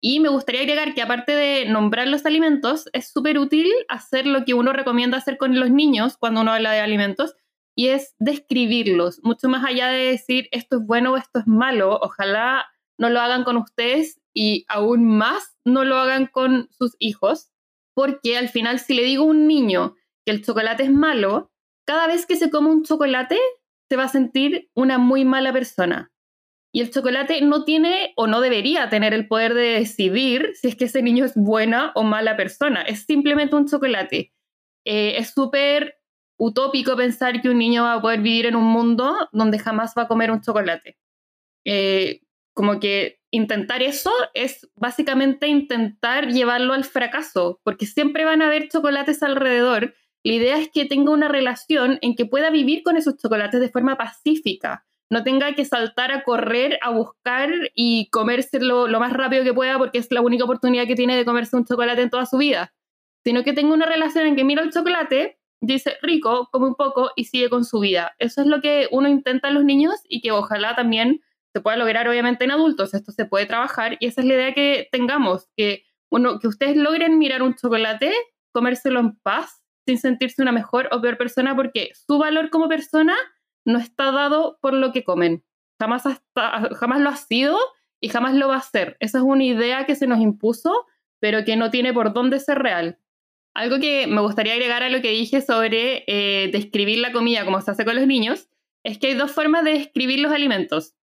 Y 0.00 0.20
me 0.20 0.28
gustaría 0.28 0.62
agregar 0.62 0.94
que 0.94 1.02
aparte 1.02 1.32
de 1.32 1.66
nombrar 1.66 2.06
los 2.06 2.24
alimentos, 2.24 2.88
es 2.92 3.10
súper 3.10 3.38
útil 3.38 3.66
hacer 3.88 4.26
lo 4.26 4.44
que 4.44 4.54
uno 4.54 4.72
recomienda 4.72 5.18
hacer 5.18 5.36
con 5.36 5.58
los 5.58 5.70
niños 5.70 6.16
cuando 6.16 6.40
uno 6.40 6.52
habla 6.52 6.70
de 6.70 6.80
alimentos, 6.80 7.34
y 7.74 7.88
es 7.88 8.14
describirlos, 8.18 9.20
mucho 9.22 9.48
más 9.48 9.64
allá 9.64 9.88
de 9.88 10.10
decir 10.10 10.48
esto 10.52 10.76
es 10.78 10.86
bueno 10.86 11.12
o 11.12 11.16
esto 11.16 11.40
es 11.40 11.46
malo. 11.46 11.98
Ojalá 12.02 12.66
no 12.98 13.08
lo 13.10 13.20
hagan 13.20 13.44
con 13.44 13.56
ustedes 13.56 14.20
y 14.34 14.64
aún 14.68 15.06
más 15.06 15.56
no 15.64 15.84
lo 15.84 15.96
hagan 15.96 16.26
con 16.26 16.68
sus 16.70 16.96
hijos, 16.98 17.50
porque 17.94 18.36
al 18.36 18.48
final 18.48 18.78
si 18.78 18.94
le 18.94 19.04
digo 19.04 19.24
a 19.24 19.28
un 19.28 19.46
niño 19.46 19.94
que 20.24 20.32
el 20.32 20.44
chocolate 20.44 20.84
es 20.84 20.92
malo, 20.92 21.50
cada 21.86 22.06
vez 22.06 22.26
que 22.26 22.36
se 22.36 22.50
come 22.50 22.70
un 22.70 22.84
chocolate 22.84 23.38
se 23.88 23.96
va 23.96 24.04
a 24.04 24.08
sentir 24.08 24.70
una 24.74 24.98
muy 24.98 25.24
mala 25.24 25.52
persona. 25.52 26.12
Y 26.72 26.80
el 26.80 26.90
chocolate 26.90 27.40
no 27.40 27.64
tiene 27.64 28.12
o 28.16 28.28
no 28.28 28.40
debería 28.40 28.88
tener 28.88 29.12
el 29.12 29.26
poder 29.26 29.54
de 29.54 29.80
decidir 29.80 30.52
si 30.54 30.68
es 30.68 30.76
que 30.76 30.84
ese 30.84 31.02
niño 31.02 31.24
es 31.24 31.32
buena 31.34 31.90
o 31.96 32.04
mala 32.04 32.36
persona. 32.36 32.82
Es 32.82 33.06
simplemente 33.06 33.56
un 33.56 33.66
chocolate. 33.66 34.32
Eh, 34.84 35.14
es 35.16 35.30
súper 35.30 35.99
utópico 36.40 36.96
pensar 36.96 37.42
que 37.42 37.50
un 37.50 37.58
niño 37.58 37.82
va 37.84 37.94
a 37.94 38.00
poder 38.00 38.20
vivir 38.20 38.46
en 38.46 38.56
un 38.56 38.64
mundo 38.64 39.14
donde 39.30 39.58
jamás 39.58 39.92
va 39.96 40.02
a 40.02 40.08
comer 40.08 40.30
un 40.30 40.40
chocolate. 40.40 40.96
Eh, 41.66 42.22
como 42.54 42.80
que 42.80 43.20
intentar 43.30 43.82
eso 43.82 44.10
es 44.32 44.68
básicamente 44.74 45.46
intentar 45.48 46.28
llevarlo 46.28 46.72
al 46.72 46.84
fracaso, 46.84 47.60
porque 47.62 47.86
siempre 47.86 48.24
van 48.24 48.40
a 48.42 48.46
haber 48.46 48.68
chocolates 48.68 49.22
alrededor. 49.22 49.94
La 50.24 50.32
idea 50.32 50.58
es 50.58 50.70
que 50.70 50.86
tenga 50.86 51.12
una 51.12 51.28
relación 51.28 51.98
en 52.00 52.16
que 52.16 52.26
pueda 52.26 52.50
vivir 52.50 52.82
con 52.82 52.96
esos 52.96 53.18
chocolates 53.18 53.60
de 53.60 53.68
forma 53.68 53.96
pacífica, 53.96 54.86
no 55.10 55.24
tenga 55.24 55.54
que 55.54 55.64
saltar 55.64 56.12
a 56.12 56.22
correr, 56.22 56.78
a 56.82 56.90
buscar 56.90 57.50
y 57.74 58.08
comérselo 58.10 58.86
lo 58.86 59.00
más 59.00 59.12
rápido 59.12 59.44
que 59.44 59.52
pueda 59.52 59.76
porque 59.76 59.98
es 59.98 60.10
la 60.10 60.20
única 60.20 60.44
oportunidad 60.44 60.86
que 60.86 60.94
tiene 60.94 61.16
de 61.16 61.24
comerse 61.24 61.56
un 61.56 61.64
chocolate 61.64 62.02
en 62.02 62.10
toda 62.10 62.26
su 62.26 62.38
vida, 62.38 62.72
sino 63.24 63.42
que 63.42 63.52
tenga 63.52 63.74
una 63.74 63.86
relación 63.86 64.26
en 64.26 64.36
que 64.36 64.44
mira 64.44 64.62
el 64.62 64.72
chocolate, 64.72 65.39
dice 65.60 65.96
rico, 66.02 66.48
come 66.50 66.66
un 66.66 66.74
poco 66.74 67.10
y 67.16 67.24
sigue 67.24 67.50
con 67.50 67.64
su 67.64 67.80
vida. 67.80 68.14
Eso 68.18 68.40
es 68.40 68.46
lo 68.46 68.60
que 68.60 68.88
uno 68.90 69.08
intenta 69.08 69.48
en 69.48 69.54
los 69.54 69.64
niños 69.64 69.96
y 70.08 70.20
que 70.20 70.32
ojalá 70.32 70.74
también 70.74 71.20
se 71.52 71.60
pueda 71.60 71.76
lograr 71.76 72.08
obviamente 72.08 72.44
en 72.44 72.52
adultos, 72.52 72.94
esto 72.94 73.12
se 73.12 73.24
puede 73.24 73.46
trabajar 73.46 73.96
y 73.98 74.06
esa 74.06 74.20
es 74.20 74.26
la 74.26 74.34
idea 74.34 74.54
que 74.54 74.88
tengamos, 74.92 75.48
que, 75.56 75.84
uno, 76.10 76.38
que 76.38 76.46
ustedes 76.46 76.76
logren 76.76 77.18
mirar 77.18 77.42
un 77.42 77.54
chocolate, 77.54 78.12
comérselo 78.52 79.00
en 79.00 79.16
paz, 79.16 79.62
sin 79.86 79.98
sentirse 79.98 80.42
una 80.42 80.52
mejor 80.52 80.88
o 80.92 81.00
peor 81.00 81.18
persona, 81.18 81.56
porque 81.56 81.90
su 81.94 82.18
valor 82.18 82.50
como 82.50 82.68
persona 82.68 83.16
no 83.64 83.78
está 83.78 84.12
dado 84.12 84.58
por 84.60 84.74
lo 84.74 84.92
que 84.92 85.02
comen. 85.02 85.44
Jamás, 85.80 86.04
jamás 86.34 87.00
lo 87.00 87.10
ha 87.10 87.16
sido 87.16 87.58
y 88.00 88.08
jamás 88.08 88.34
lo 88.34 88.48
va 88.48 88.56
a 88.56 88.62
ser. 88.62 88.96
Esa 89.00 89.18
es 89.18 89.24
una 89.24 89.44
idea 89.44 89.86
que 89.86 89.96
se 89.96 90.06
nos 90.06 90.20
impuso, 90.20 90.86
pero 91.18 91.44
que 91.44 91.56
no 91.56 91.70
tiene 91.70 91.92
por 91.92 92.12
dónde 92.12 92.38
ser 92.38 92.58
real. 92.58 92.98
Algo 93.54 93.80
que 93.80 94.06
me 94.06 94.20
gustaría 94.20 94.54
agregar 94.54 94.82
a 94.82 94.88
lo 94.90 95.02
que 95.02 95.10
dije 95.10 95.40
sobre 95.40 96.04
eh, 96.06 96.50
describir 96.52 96.98
la 96.98 97.12
comida 97.12 97.44
como 97.44 97.60
se 97.60 97.70
hace 97.70 97.84
con 97.84 97.96
los 97.96 98.06
niños, 98.06 98.48
es 98.84 98.98
que 98.98 99.08
hay 99.08 99.14
dos 99.14 99.32
formas 99.32 99.64
de 99.64 99.72
describir 99.72 100.20
los 100.20 100.32
alimentos. 100.32 100.94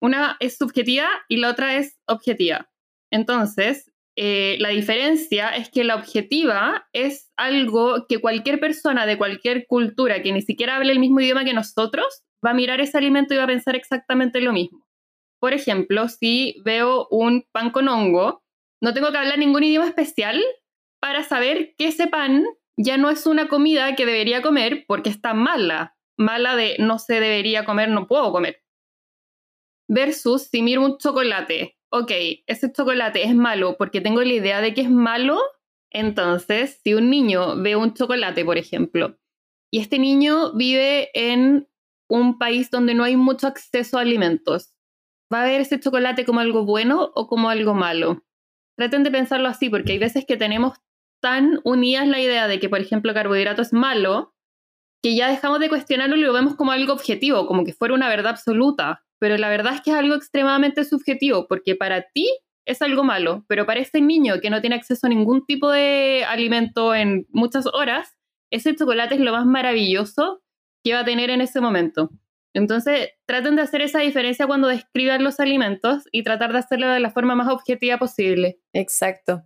Una 0.00 0.36
es 0.40 0.56
subjetiva 0.56 1.08
y 1.28 1.38
la 1.38 1.50
otra 1.50 1.76
es 1.76 1.98
objetiva. 2.06 2.68
Entonces, 3.10 3.90
eh, 4.16 4.56
la 4.60 4.68
diferencia 4.68 5.50
es 5.50 5.70
que 5.70 5.82
la 5.82 5.96
objetiva 5.96 6.86
es 6.92 7.32
algo 7.36 8.06
que 8.08 8.20
cualquier 8.20 8.60
persona 8.60 9.06
de 9.06 9.18
cualquier 9.18 9.66
cultura 9.66 10.22
que 10.22 10.32
ni 10.32 10.42
siquiera 10.42 10.76
hable 10.76 10.92
el 10.92 11.00
mismo 11.00 11.20
idioma 11.20 11.44
que 11.44 11.52
nosotros 11.52 12.22
va 12.44 12.50
a 12.50 12.54
mirar 12.54 12.80
ese 12.80 12.98
alimento 12.98 13.34
y 13.34 13.38
va 13.38 13.44
a 13.44 13.48
pensar 13.48 13.74
exactamente 13.76 14.40
lo 14.40 14.52
mismo. 14.52 14.86
Por 15.40 15.52
ejemplo, 15.52 16.08
si 16.08 16.56
veo 16.64 17.08
un 17.10 17.44
pan 17.50 17.70
con 17.70 17.88
hongo, 17.88 18.42
no 18.80 18.94
tengo 18.94 19.10
que 19.10 19.18
hablar 19.18 19.38
ningún 19.38 19.64
idioma 19.64 19.88
especial 19.88 20.42
para 21.04 21.22
saber 21.22 21.74
que 21.76 21.88
ese 21.88 22.06
pan 22.06 22.46
ya 22.78 22.96
no 22.96 23.10
es 23.10 23.26
una 23.26 23.48
comida 23.48 23.94
que 23.94 24.06
debería 24.06 24.40
comer 24.40 24.86
porque 24.88 25.10
está 25.10 25.34
mala. 25.34 25.98
Mala 26.16 26.56
de 26.56 26.76
no 26.78 26.98
se 26.98 27.20
debería 27.20 27.66
comer, 27.66 27.90
no 27.90 28.06
puedo 28.06 28.32
comer 28.32 28.64
versus 29.88 30.44
si 30.44 30.62
miro 30.62 30.82
un 30.84 30.98
chocolate, 30.98 31.76
ok, 31.90 32.10
ese 32.46 32.72
chocolate 32.72 33.24
es 33.24 33.34
malo 33.34 33.76
porque 33.76 34.00
tengo 34.00 34.22
la 34.22 34.32
idea 34.32 34.60
de 34.60 34.74
que 34.74 34.82
es 34.82 34.90
malo, 34.90 35.40
entonces 35.90 36.80
si 36.82 36.94
un 36.94 37.10
niño 37.10 37.60
ve 37.60 37.76
un 37.76 37.94
chocolate, 37.94 38.44
por 38.44 38.58
ejemplo, 38.58 39.18
y 39.70 39.80
este 39.80 39.98
niño 39.98 40.52
vive 40.54 41.10
en 41.14 41.68
un 42.08 42.38
país 42.38 42.70
donde 42.70 42.94
no 42.94 43.04
hay 43.04 43.16
mucho 43.16 43.46
acceso 43.46 43.98
a 43.98 44.02
alimentos, 44.02 44.74
¿va 45.32 45.42
a 45.42 45.46
ver 45.46 45.60
ese 45.60 45.80
chocolate 45.80 46.24
como 46.24 46.40
algo 46.40 46.64
bueno 46.64 47.12
o 47.14 47.26
como 47.26 47.48
algo 47.48 47.74
malo? 47.74 48.24
Traten 48.76 49.04
de 49.04 49.10
pensarlo 49.10 49.48
así 49.48 49.68
porque 49.68 49.92
hay 49.92 49.98
veces 49.98 50.24
que 50.26 50.36
tenemos 50.36 50.78
tan 51.24 51.60
unidas 51.64 52.06
la 52.06 52.20
idea 52.20 52.48
de 52.48 52.60
que, 52.60 52.68
por 52.68 52.80
ejemplo, 52.80 53.14
carbohidrato 53.14 53.62
es 53.62 53.72
malo, 53.72 54.34
que 55.02 55.16
ya 55.16 55.28
dejamos 55.28 55.58
de 55.60 55.70
cuestionarlo 55.70 56.16
y 56.16 56.20
lo 56.20 56.34
vemos 56.34 56.54
como 56.54 56.72
algo 56.72 56.92
objetivo, 56.92 57.46
como 57.46 57.64
que 57.64 57.72
fuera 57.72 57.94
una 57.94 58.10
verdad 58.10 58.32
absoluta 58.32 59.04
pero 59.24 59.38
la 59.38 59.48
verdad 59.48 59.76
es 59.76 59.80
que 59.80 59.90
es 59.90 59.96
algo 59.96 60.14
extremadamente 60.16 60.84
subjetivo, 60.84 61.46
porque 61.48 61.74
para 61.74 62.02
ti 62.12 62.28
es 62.66 62.82
algo 62.82 63.04
malo, 63.04 63.46
pero 63.48 63.64
para 63.64 63.80
ese 63.80 64.02
niño 64.02 64.38
que 64.42 64.50
no 64.50 64.60
tiene 64.60 64.76
acceso 64.76 65.06
a 65.06 65.08
ningún 65.08 65.46
tipo 65.46 65.70
de 65.70 66.26
alimento 66.28 66.94
en 66.94 67.26
muchas 67.30 67.64
horas, 67.66 68.18
ese 68.50 68.76
chocolate 68.76 69.14
es 69.14 69.22
lo 69.22 69.32
más 69.32 69.46
maravilloso 69.46 70.42
que 70.84 70.92
va 70.92 71.00
a 71.00 71.04
tener 71.06 71.30
en 71.30 71.40
ese 71.40 71.62
momento. 71.62 72.10
Entonces, 72.52 73.12
traten 73.24 73.56
de 73.56 73.62
hacer 73.62 73.80
esa 73.80 74.00
diferencia 74.00 74.46
cuando 74.46 74.68
describan 74.68 75.24
los 75.24 75.40
alimentos 75.40 76.04
y 76.12 76.22
tratar 76.22 76.52
de 76.52 76.58
hacerlo 76.58 76.88
de 76.88 77.00
la 77.00 77.10
forma 77.10 77.34
más 77.34 77.48
objetiva 77.48 77.96
posible. 77.96 78.58
Exacto. 78.74 79.42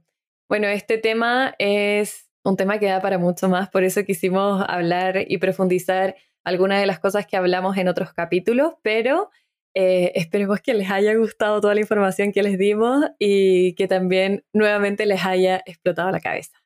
Bueno, 0.48 0.66
este 0.68 0.96
tema 0.96 1.54
es 1.58 2.30
un 2.42 2.56
tema 2.56 2.78
que 2.78 2.86
da 2.86 3.02
para 3.02 3.18
mucho 3.18 3.50
más, 3.50 3.68
por 3.68 3.84
eso 3.84 4.04
quisimos 4.04 4.64
hablar 4.66 5.24
y 5.28 5.36
profundizar 5.36 6.16
algunas 6.42 6.80
de 6.80 6.86
las 6.86 6.98
cosas 6.98 7.26
que 7.26 7.36
hablamos 7.36 7.76
en 7.76 7.88
otros 7.88 8.14
capítulos, 8.14 8.72
pero 8.82 9.30
eh, 9.74 10.12
esperemos 10.14 10.60
que 10.60 10.72
les 10.72 10.90
haya 10.90 11.14
gustado 11.16 11.60
toda 11.60 11.74
la 11.74 11.80
información 11.80 12.32
que 12.32 12.42
les 12.42 12.56
dimos 12.56 13.04
y 13.18 13.74
que 13.74 13.86
también 13.88 14.42
nuevamente 14.54 15.04
les 15.04 15.24
haya 15.26 15.62
explotado 15.66 16.10
la 16.10 16.20
cabeza. 16.20 16.56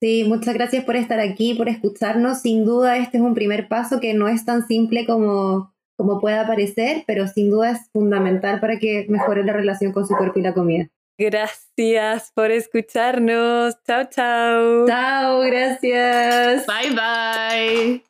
Sí, 0.00 0.24
muchas 0.24 0.54
gracias 0.54 0.84
por 0.84 0.96
estar 0.96 1.20
aquí, 1.20 1.54
por 1.54 1.68
escucharnos. 1.68 2.40
Sin 2.40 2.64
duda 2.64 2.96
este 2.96 3.18
es 3.18 3.22
un 3.22 3.34
primer 3.34 3.68
paso 3.68 4.00
que 4.00 4.14
no 4.14 4.28
es 4.28 4.46
tan 4.46 4.66
simple 4.66 5.04
como, 5.04 5.74
como 5.98 6.20
pueda 6.20 6.46
parecer, 6.46 7.04
pero 7.06 7.26
sin 7.26 7.50
duda 7.50 7.72
es 7.72 7.90
fundamental 7.92 8.60
para 8.60 8.78
que 8.78 9.04
mejore 9.10 9.44
la 9.44 9.52
relación 9.52 9.92
con 9.92 10.06
su 10.06 10.16
cuerpo 10.16 10.38
y 10.38 10.42
la 10.42 10.54
comida. 10.54 10.88
Gracias 11.18 12.32
por 12.34 12.50
escucharnos. 12.50 13.74
Chao, 13.86 14.04
chao. 14.10 14.86
Chao, 14.86 15.40
gracias. 15.40 16.66
Bye, 16.66 16.90
bye. 16.90 18.04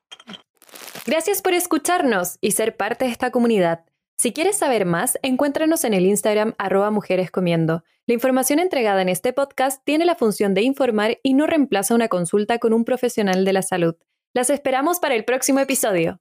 Gracias 1.06 1.40
por 1.40 1.54
escucharnos 1.54 2.38
y 2.40 2.50
ser 2.50 2.76
parte 2.76 3.04
de 3.04 3.12
esta 3.12 3.30
comunidad. 3.30 3.84
Si 4.18 4.32
quieres 4.32 4.56
saber 4.56 4.86
más, 4.86 5.18
encuéntranos 5.22 5.84
en 5.84 5.94
el 5.94 6.06
Instagram 6.06 6.54
arroba 6.58 6.90
mujerescomiendo. 6.90 7.84
La 8.06 8.14
información 8.14 8.58
entregada 8.58 9.02
en 9.02 9.08
este 9.08 9.32
podcast 9.32 9.82
tiene 9.84 10.04
la 10.04 10.14
función 10.14 10.54
de 10.54 10.62
informar 10.62 11.18
y 11.22 11.34
no 11.34 11.46
reemplaza 11.46 11.94
una 11.94 12.08
consulta 12.08 12.58
con 12.58 12.72
un 12.72 12.84
profesional 12.84 13.44
de 13.44 13.52
la 13.52 13.62
salud. 13.62 13.94
Las 14.34 14.50
esperamos 14.50 15.00
para 15.00 15.14
el 15.14 15.24
próximo 15.24 15.60
episodio. 15.60 16.18